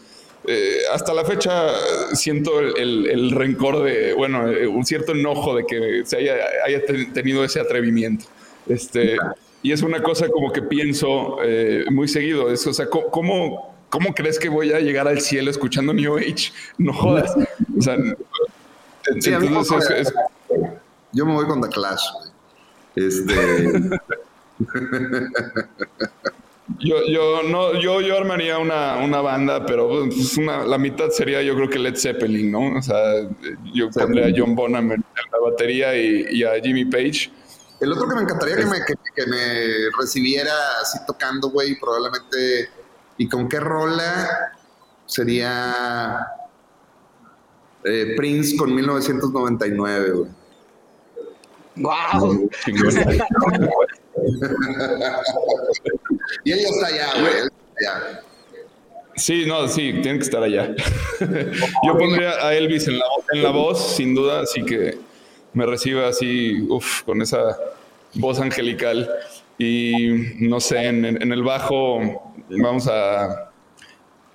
[0.45, 1.69] eh, hasta la fecha
[2.13, 6.35] siento el, el- el rencor de, bueno, eh, un cierto enojo de que se haya,
[6.65, 8.25] haya te- tenido ese atrevimiento.
[8.67, 9.17] Este,
[9.61, 13.75] y es una cosa como que pienso eh, muy seguido, es, o sea, ¿cómo- ¿cómo,
[13.89, 16.51] ¿cómo crees que voy a llegar al cielo escuchando New Age?
[16.77, 17.31] No jodas.
[17.77, 17.97] O sea,
[19.19, 20.13] Sí, a mí entonces me- es- es-
[21.11, 23.07] Yo me voy con The Clash, güey.
[23.07, 23.99] Este.
[26.79, 31.41] Yo, yo no, yo, yo armaría una, una banda, pero pues, una, la mitad sería
[31.41, 32.77] yo creo que Led Zeppelin, ¿no?
[32.77, 33.29] O sea,
[33.73, 37.29] yo pondría a John Bonham en la batería y, y a Jimmy Page.
[37.81, 39.65] El otro que me encantaría que me, que, que me
[39.99, 42.69] recibiera así tocando, güey, probablemente.
[43.17, 44.53] ¿Y con qué rola?
[45.05, 46.25] Sería.
[47.83, 50.31] eh, Prince con 1999, güey.
[51.75, 52.49] ¡Wow!
[56.45, 57.33] Y ella está allá, güey.
[57.33, 58.21] él está allá.
[59.15, 60.73] Sí, no, sí, tiene que estar allá.
[61.83, 64.97] Yo pondría a Elvis en la, en la voz, sin duda, así que
[65.53, 67.57] me reciba así, uff, con esa
[68.15, 69.09] voz angelical.
[69.59, 73.51] Y no sé, en, en el bajo vamos a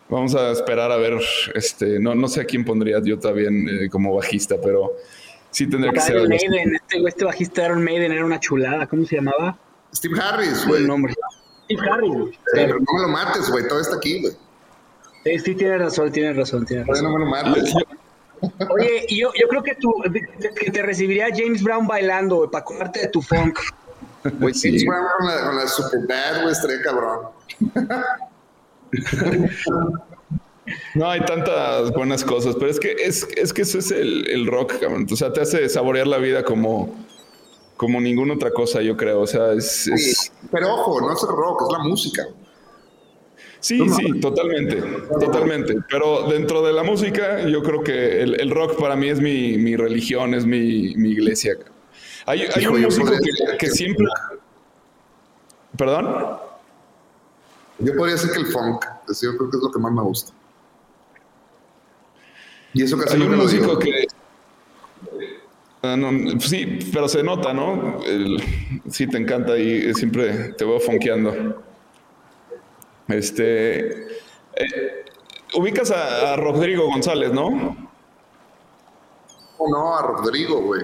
[0.09, 1.19] vamos a esperar a ver,
[1.55, 4.93] este, no, no sé a quién pondría yo también eh, como bajista, pero
[5.51, 6.17] sí tendría que ser.
[6.17, 6.29] Iron.
[6.29, 9.59] Maiden, este, este bajista de Iron Maiden era una chulada, ¿cómo se llamaba?
[9.95, 10.85] Steve Harris, güey.
[10.85, 11.15] nombre.
[11.65, 12.33] Steve Harris, güey.
[12.33, 13.67] Sí, pero no me lo mates, güey.
[13.69, 14.33] Todo está aquí, güey.
[15.25, 17.05] Sí, sí, tienes razón, tienes razón, tienes razón.
[17.05, 17.75] no me lo mates.
[18.71, 19.93] Oye, y yo, yo creo que, tú,
[20.55, 23.59] que te recibiría James Brown bailando, güey, para acordarte de tu funk.
[24.39, 24.69] Güey, sí.
[24.69, 27.29] James Brown con la, con la Super Bad, güey, estaría cabrón.
[30.95, 34.47] No, hay tantas buenas cosas, pero es que es, es que eso es el, el
[34.47, 35.07] rock, cabrón.
[35.11, 36.95] O sea, te hace saborear la vida como,
[37.79, 39.21] como ninguna otra cosa, yo creo.
[39.23, 42.27] O sea, es, es- Sí, Pero ojo, no es el rock, es la música.
[43.61, 44.77] Sí, sí, totalmente,
[45.19, 45.75] totalmente.
[45.91, 49.57] Pero dentro de la música, yo creo que el, el rock para mí es mi,
[49.57, 51.57] mi religión, es mi, mi iglesia.
[52.27, 54.07] Hay, hay un músico que, que siempre...
[55.77, 56.39] ¿Perdón?
[57.79, 58.85] Yo podría decir que el funk,
[59.23, 60.33] yo creo que es lo que más me gusta.
[62.75, 64.07] Y eso casi Hay un músico que...
[65.83, 68.01] Ah, no, sí, pero se nota, ¿no?
[68.05, 68.43] El-
[68.91, 71.63] sí, te encanta y siempre te veo fonqueando.
[73.09, 74.07] Este...
[74.57, 75.05] eh,
[75.55, 77.77] ubicas a, a Rodrigo González, ¿no?
[79.57, 80.83] Oh, no, a Rodrigo, güey.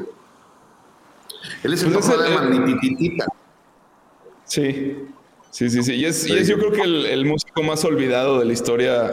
[1.62, 3.26] Él es el Pues papá de Magnititita.
[4.45, 4.97] Sí,
[5.51, 5.95] sí, sí, sí.
[5.95, 9.11] Y es, y es yo creo que el, el músico más olvidado de la historia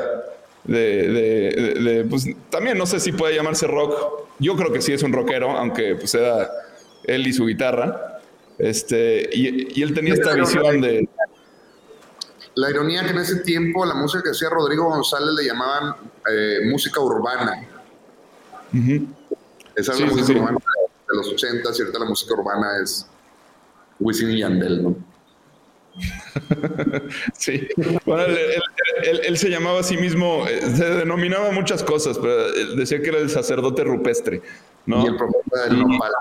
[0.63, 4.27] de, de- de- de, pues también no sé si puede llamarse rock.
[4.39, 6.49] Yo creo que sí es un rockero, aunque pues era
[7.03, 8.19] él y su guitarra.
[8.57, 11.07] Este, y, y él tenía esta visión de...
[12.55, 15.95] La ironía que en ese tiempo la música que hacía Rodrigo González le llamaban
[16.29, 17.65] eh, música urbana.
[19.75, 20.33] Esa es Sí, la música sí.
[20.33, 23.07] urbana de los 80 y ahorita la música urbana es
[23.99, 24.95] Wisin y Yandel, ¿no?
[27.37, 27.67] Sí.
[28.05, 28.61] Bueno, él, él-
[29.09, 33.01] él- él se llamaba a sí mismo, eh, se denominaba muchas cosas, pero él decía
[33.01, 34.41] que era el sacerdote rupestre,
[34.85, 35.03] ¿no?
[35.03, 36.11] Y el profeta del Nopal.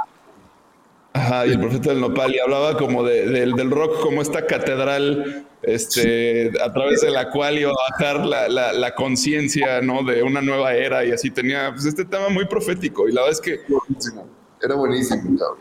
[1.12, 4.46] Ajá, y el profeta del nopal, y hablaba como de, del- del rock como esta
[4.46, 10.04] catedral, este, a través de la cual iba a bajar la, la- la conciencia, ¿no?
[10.04, 13.32] De una nueva era, y así tenía, pues, este tema muy profético, y la verdad
[13.32, 14.28] es que, Buenísimo.
[14.62, 15.58] Era buenísimo, cabrón.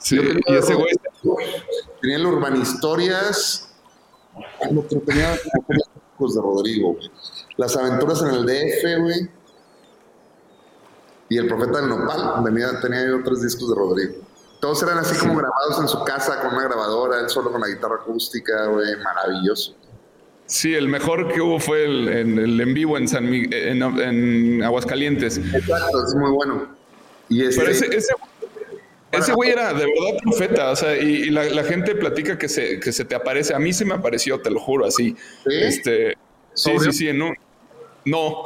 [0.00, 0.92] Sí, y ese güey,
[2.00, 3.66] Tenía el Urbanhistorias.
[4.62, 5.32] ¿qué otro tenía
[5.68, 7.10] discos de Rodrigo, güey.
[7.56, 9.28] Las aventuras en el DF, güey.
[11.28, 12.42] Y el profeta del Nopal.
[12.44, 14.14] Tenía, tenía yo tres discos de Rodrigo.
[14.60, 17.68] Todos eran así como grabados en su casa con una grabadora, él solo con la
[17.68, 18.88] guitarra acústica, güey.
[19.02, 19.74] Maravilloso.
[20.46, 23.82] sí, el mejor que hubo fue el, en, el en vivo en, San Mi- en,
[23.82, 25.38] en Aguascalientes.
[25.38, 26.66] Exacto, es muy bueno.
[27.28, 28.12] Y este, Pero ese, ese,
[29.12, 32.48] ese güey era de verdad profeta, o sea, y, y la, la gente platica que
[32.48, 33.54] se, que se te aparece.
[33.54, 35.16] A mí se me apareció, te lo juro, así.
[35.46, 35.54] ¿Sí?
[35.62, 36.16] Este,
[36.54, 37.36] sí, sí, sí, en un-
[38.04, 38.42] No,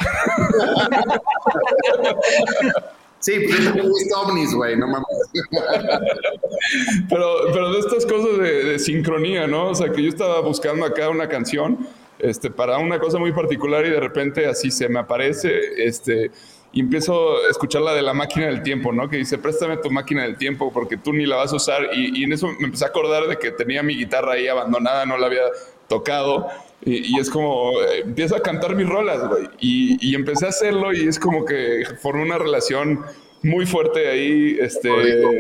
[3.21, 5.07] Sí, pues he visto ovnis, güey, no mames.
[7.09, 9.71] pero, pero de estas cosas de, de sincronía, ¿no?
[9.71, 11.87] O sea, que yo estaba buscando acá una canción
[12.19, 16.31] este, para una cosa muy particular y de repente así se me aparece este,
[16.75, 19.09] y empiezo a escuchar la de la máquina del tiempo, ¿no?
[19.09, 21.91] Que dice, préstame tu máquina del tiempo porque tú ni la vas a usar.
[21.95, 25.07] Y, y en eso me empecé a acordar de que tenía mi guitarra ahí abandonada,
[25.07, 25.43] no la había
[25.87, 26.49] tocado.
[26.85, 29.49] Y, y es como, eh, empiezo a cantar mis rolas, güey.
[29.61, 33.05] Y, y empecé a hacerlo y es como que formé una relación
[33.45, 35.31] muy fuerte ahí, este, Rodrigo.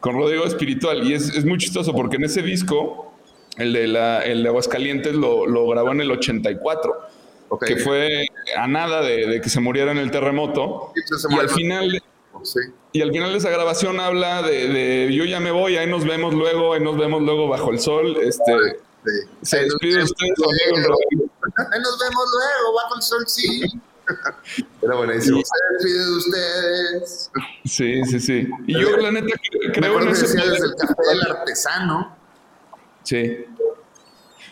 [0.00, 1.08] con Rodrigo Espiritual.
[1.08, 3.12] Y es, es muy chistoso porque en ese disco,
[3.58, 6.96] el de, la, el de Aguascalientes, lo, lo grabó en el 84,
[7.66, 8.26] Que fue
[8.56, 10.92] a nada de, de que se muriera en el terremoto.
[10.94, 12.02] Sí, se Y al final...
[12.42, 12.60] Sí.
[12.92, 16.04] Y al final de esa grabación habla de, de yo ya me voy, ahí nos
[16.04, 18.16] vemos luego, ahí nos vemos luego bajo el sol.
[18.20, 18.52] Este,
[19.04, 19.10] Sí.
[19.42, 20.00] se despide.
[20.00, 21.30] Rodrigo.
[21.56, 23.62] Ahí nos vemos luego, bajo el sol, sí.
[24.82, 25.40] Era buenísimo.
[25.42, 27.30] Se despide de ustedes.
[27.64, 28.48] Sí, sí, sí.
[28.66, 29.34] Y yo, la neta,
[29.74, 32.16] creo en que ese desde el café del artesano.
[33.02, 33.44] Sí.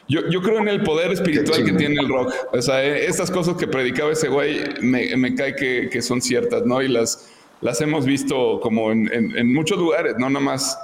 [0.08, 2.32] Yo, yo creo en el poder espiritual que tiene el rock.
[2.52, 6.20] O sea, eh, estas cosas que predicaba ese güey me, me cae que, que son
[6.20, 6.82] ciertas, ¿no?
[6.82, 7.28] Y las,
[7.60, 10.78] las hemos visto como en, en- en muchos lugares, no nomás,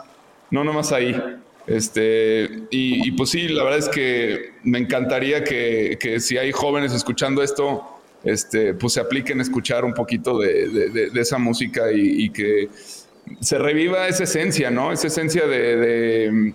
[0.50, 1.20] no nomás ahí.
[1.66, 6.50] Este, y, y pues sí, la verdad es que me encantaría que, que si hay
[6.50, 7.82] jóvenes escuchando esto,
[8.24, 12.24] este, pues se apliquen a escuchar un poquito de, de- de- de esa música y,
[12.24, 12.68] y que
[13.40, 14.90] se reviva esa esencia, ¿no?
[14.92, 16.54] Esa esencia de,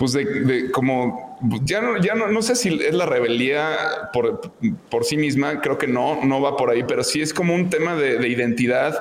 [0.00, 4.40] pues de, de como, ya no, ya no, no sé si es la rebeldía por,
[4.88, 7.68] por sí misma, creo que no, no va por ahí, pero sí es como un
[7.68, 8.98] tema de, de identidad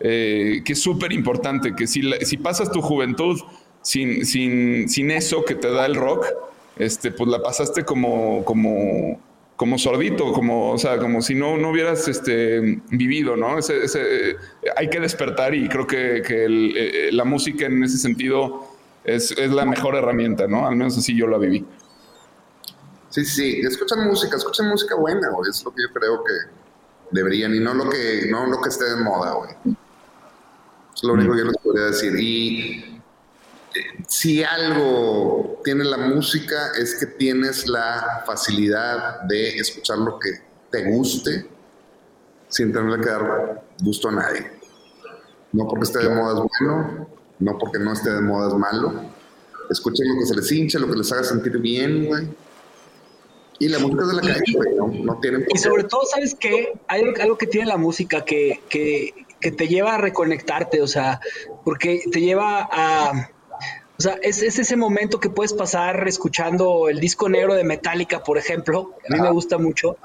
[0.00, 3.38] eh, que es súper importante, que si, si pasas tu juventud
[3.82, 6.24] sin, sin, sin eso que te da el rock,
[6.78, 9.20] este, pues la pasaste como, como,
[9.54, 13.58] como sordito, como, o sea, como si no, no hubieras este, vivido, ¿no?
[13.58, 14.36] Ese, ese,
[14.78, 18.66] hay que despertar y creo que, que el, eh, la música en ese sentido
[19.08, 20.66] es, es la mejor herramienta, ¿no?
[20.66, 21.66] Al menos así yo la viví.
[23.08, 25.50] Sí, sí, escuchan música, escuchan música buena, güey.
[25.50, 26.32] Es lo que yo creo que
[27.10, 29.50] deberían y no lo que, no lo que esté de moda, güey.
[30.94, 32.14] Es lo único que yo les podría decir.
[32.18, 33.00] Y
[33.74, 40.30] eh, si algo tiene la música es que tienes la facilidad de escuchar lo que
[40.70, 41.48] te guste
[42.48, 44.52] sin tenerle que dar gusto a nadie.
[45.52, 48.92] No porque esté de moda es bueno, no porque no esté de moda es malo.
[49.70, 52.26] Escuchen lo que se les hinche, lo que les haga sentir bien, güey.
[53.60, 56.36] Y la música es de la calle, güey, no, no tienen Y sobre todo, ¿sabes
[56.38, 56.72] qué?
[56.86, 61.20] Hay algo, que tiene la música que, que, que te lleva a reconectarte, o sea,
[61.64, 63.30] porque te lleva a...
[63.98, 68.22] O sea, es, es ese momento que puedes pasar escuchando el disco negro de Metallica,
[68.22, 69.96] por ejemplo, a mí me gusta mucho,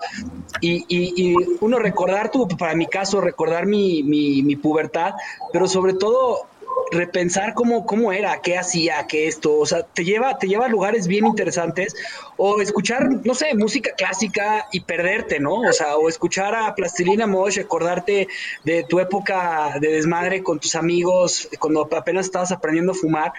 [0.62, 5.14] y, y- y uno recordar tu, para mi caso, recordar mi, mi, mi pubertad,
[5.52, 6.48] pero sobre todo
[6.92, 10.70] repensar cómo, cómo era, qué hacía, qué esto, o sea, te lleva, te lleva a
[10.70, 11.96] lugares bien interesantes,
[12.38, 15.62] o escuchar, no sé, música clásica y perderte, ¿no?
[15.62, 18.28] O sea, o escuchar a Plastilina Mosh, acordarte
[18.64, 23.32] de tu época de desmadre con tus amigos, cuando apenas estabas aprendiendo a fumar.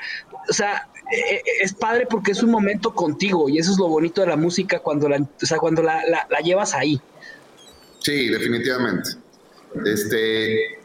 [0.48, 3.88] O sea, eh, eh, es padre porque es un momento contigo y eso es lo
[3.88, 7.00] bonito de la música cuando la, o sea, cuando la- la llevas ahí.
[8.00, 9.10] Sí, definitivamente.
[9.86, 10.78] Este.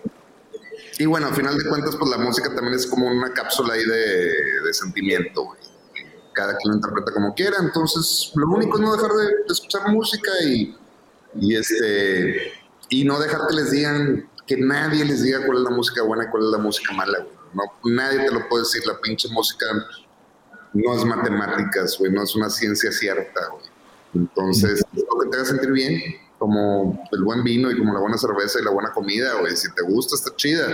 [1.00, 3.86] Y bueno, al final de cuentas, pues la música también es como una cápsula ahí
[3.86, 5.60] de, sentimiento, güey.
[6.34, 7.56] Cada quien lo interpreta como quiera.
[7.62, 10.76] Entonces, lo único es no dejar de, escuchar música y,
[11.36, 12.52] y este.
[12.90, 16.26] Y no dejar que les digan, que nadie les diga cuál es la música buena
[16.26, 17.36] y cuál es la música mala, güey.
[17.54, 18.86] No, nadie te lo puede decir.
[18.86, 19.68] La pinche música
[20.74, 22.12] no es matemáticas, güey.
[22.12, 23.66] No es una ciencia cierta, güey.
[24.16, 26.02] Entonces, lo que te haga sentir bien,
[26.40, 29.56] como el buen vino y como la buena cerveza y la buena comida, güey.
[29.56, 30.68] Si te gusta, está chida.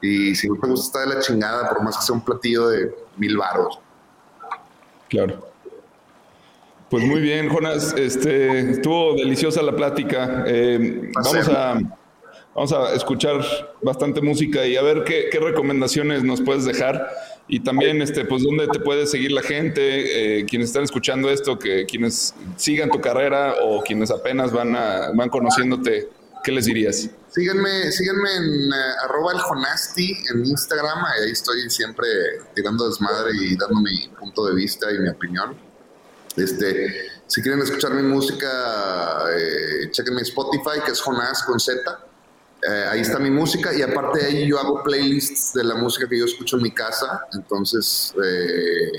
[0.00, 2.68] Y si no te gusta, está de la chingada, por más que sea un platillo
[2.68, 3.78] de mil baros.
[5.08, 5.46] Claro.
[6.90, 7.94] Pues muy bien, Jonas.
[7.96, 10.44] Este, estuvo deliciosa la plática.
[10.46, 11.80] Eh, vamos, a,
[12.54, 13.44] vamos a escuchar
[13.82, 17.08] bastante música y a ver qué, qué recomendaciones nos puedes dejar.
[17.46, 21.58] Y también, este, pues, dónde te puede seguir la gente, eh, quienes están escuchando esto,
[21.58, 26.08] que quienes sigan tu carrera o quienes apenas van, a, van conociéndote,
[26.42, 27.10] ¿qué les dirías?
[27.28, 31.04] Síganme, síganme en eh, arroba el Jonasti en Instagram.
[31.04, 32.06] Ahí estoy siempre
[32.54, 35.54] tirando desmadre y dando mi punto de vista y mi opinión.
[36.36, 38.48] Este, si quieren escuchar mi música,
[39.36, 41.80] eh, chequen mi Spotify, que es Jonás con Z.
[42.66, 46.08] Eh, ahí está mi música y aparte de ahí yo hago playlists de la música
[46.08, 47.26] que yo escucho en mi casa.
[47.34, 48.90] Entonces, eh,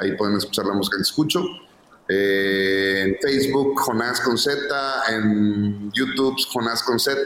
[0.00, 1.42] ahí pueden escuchar la música que escucho.
[2.08, 4.58] Eh, en Facebook, Jonás con Z.
[5.08, 7.16] En YouTube, Jonás con Z.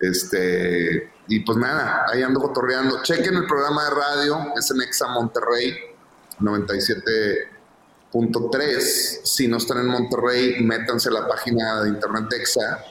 [0.00, 3.02] Este, y pues nada, ahí ando cotorreando.
[3.02, 5.74] Chequen el programa de radio, es en Exa Monterrey
[6.40, 9.20] 97.3.
[9.24, 12.84] Si no están en Monterrey, métanse a la página de internet de Exa.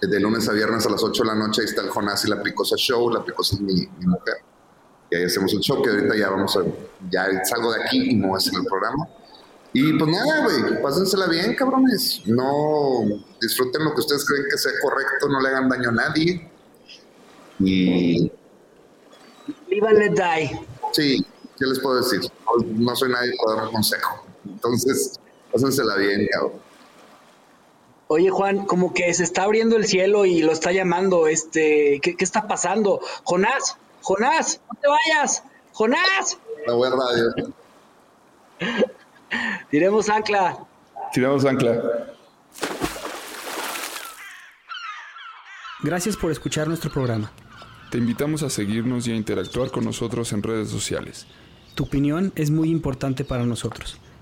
[0.00, 2.28] De lunes a viernes a las 8 de la noche, ahí está el Jonás y
[2.28, 3.10] la Picosa Show.
[3.10, 4.36] La Picosa es mi, mi mujer.
[5.10, 6.62] Y ahí hacemos el show, que ahorita ya vamos a.
[7.10, 9.08] Ya salgo de aquí y me voy a hacer el programa.
[9.72, 12.22] Y pues nada, güey, pásensela bien, cabrones.
[12.26, 13.04] No
[13.40, 16.50] disfruten lo que ustedes creen que sea correcto, no le hagan daño a nadie.
[17.60, 18.30] Y
[19.86, 20.60] and let die.
[20.92, 21.24] sí,
[21.58, 22.20] ¿qué les puedo decir?
[22.46, 24.24] No, no soy nadie para dar un consejo.
[24.46, 25.20] Entonces,
[25.52, 26.67] pásensela bien, cabrón.
[28.10, 32.16] Oye, Juan, como que se está abriendo el cielo y lo está llamando, este, ¿qué,
[32.16, 33.00] qué está pasando?
[33.24, 37.52] Jonás, Jonás, no te vayas, Jonás, La web radio.
[39.70, 40.58] tiremos ancla.
[41.12, 41.82] Tiramos ancla.
[45.82, 47.30] Gracias por escuchar nuestro programa.
[47.90, 51.26] Te invitamos a seguirnos y a interactuar con nosotros en redes sociales.
[51.74, 54.00] Tu opinión es muy importante para nosotros.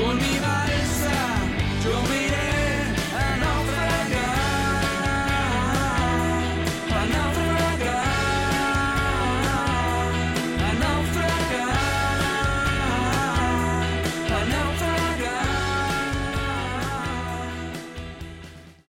[0.00, 0.39] Mi mano.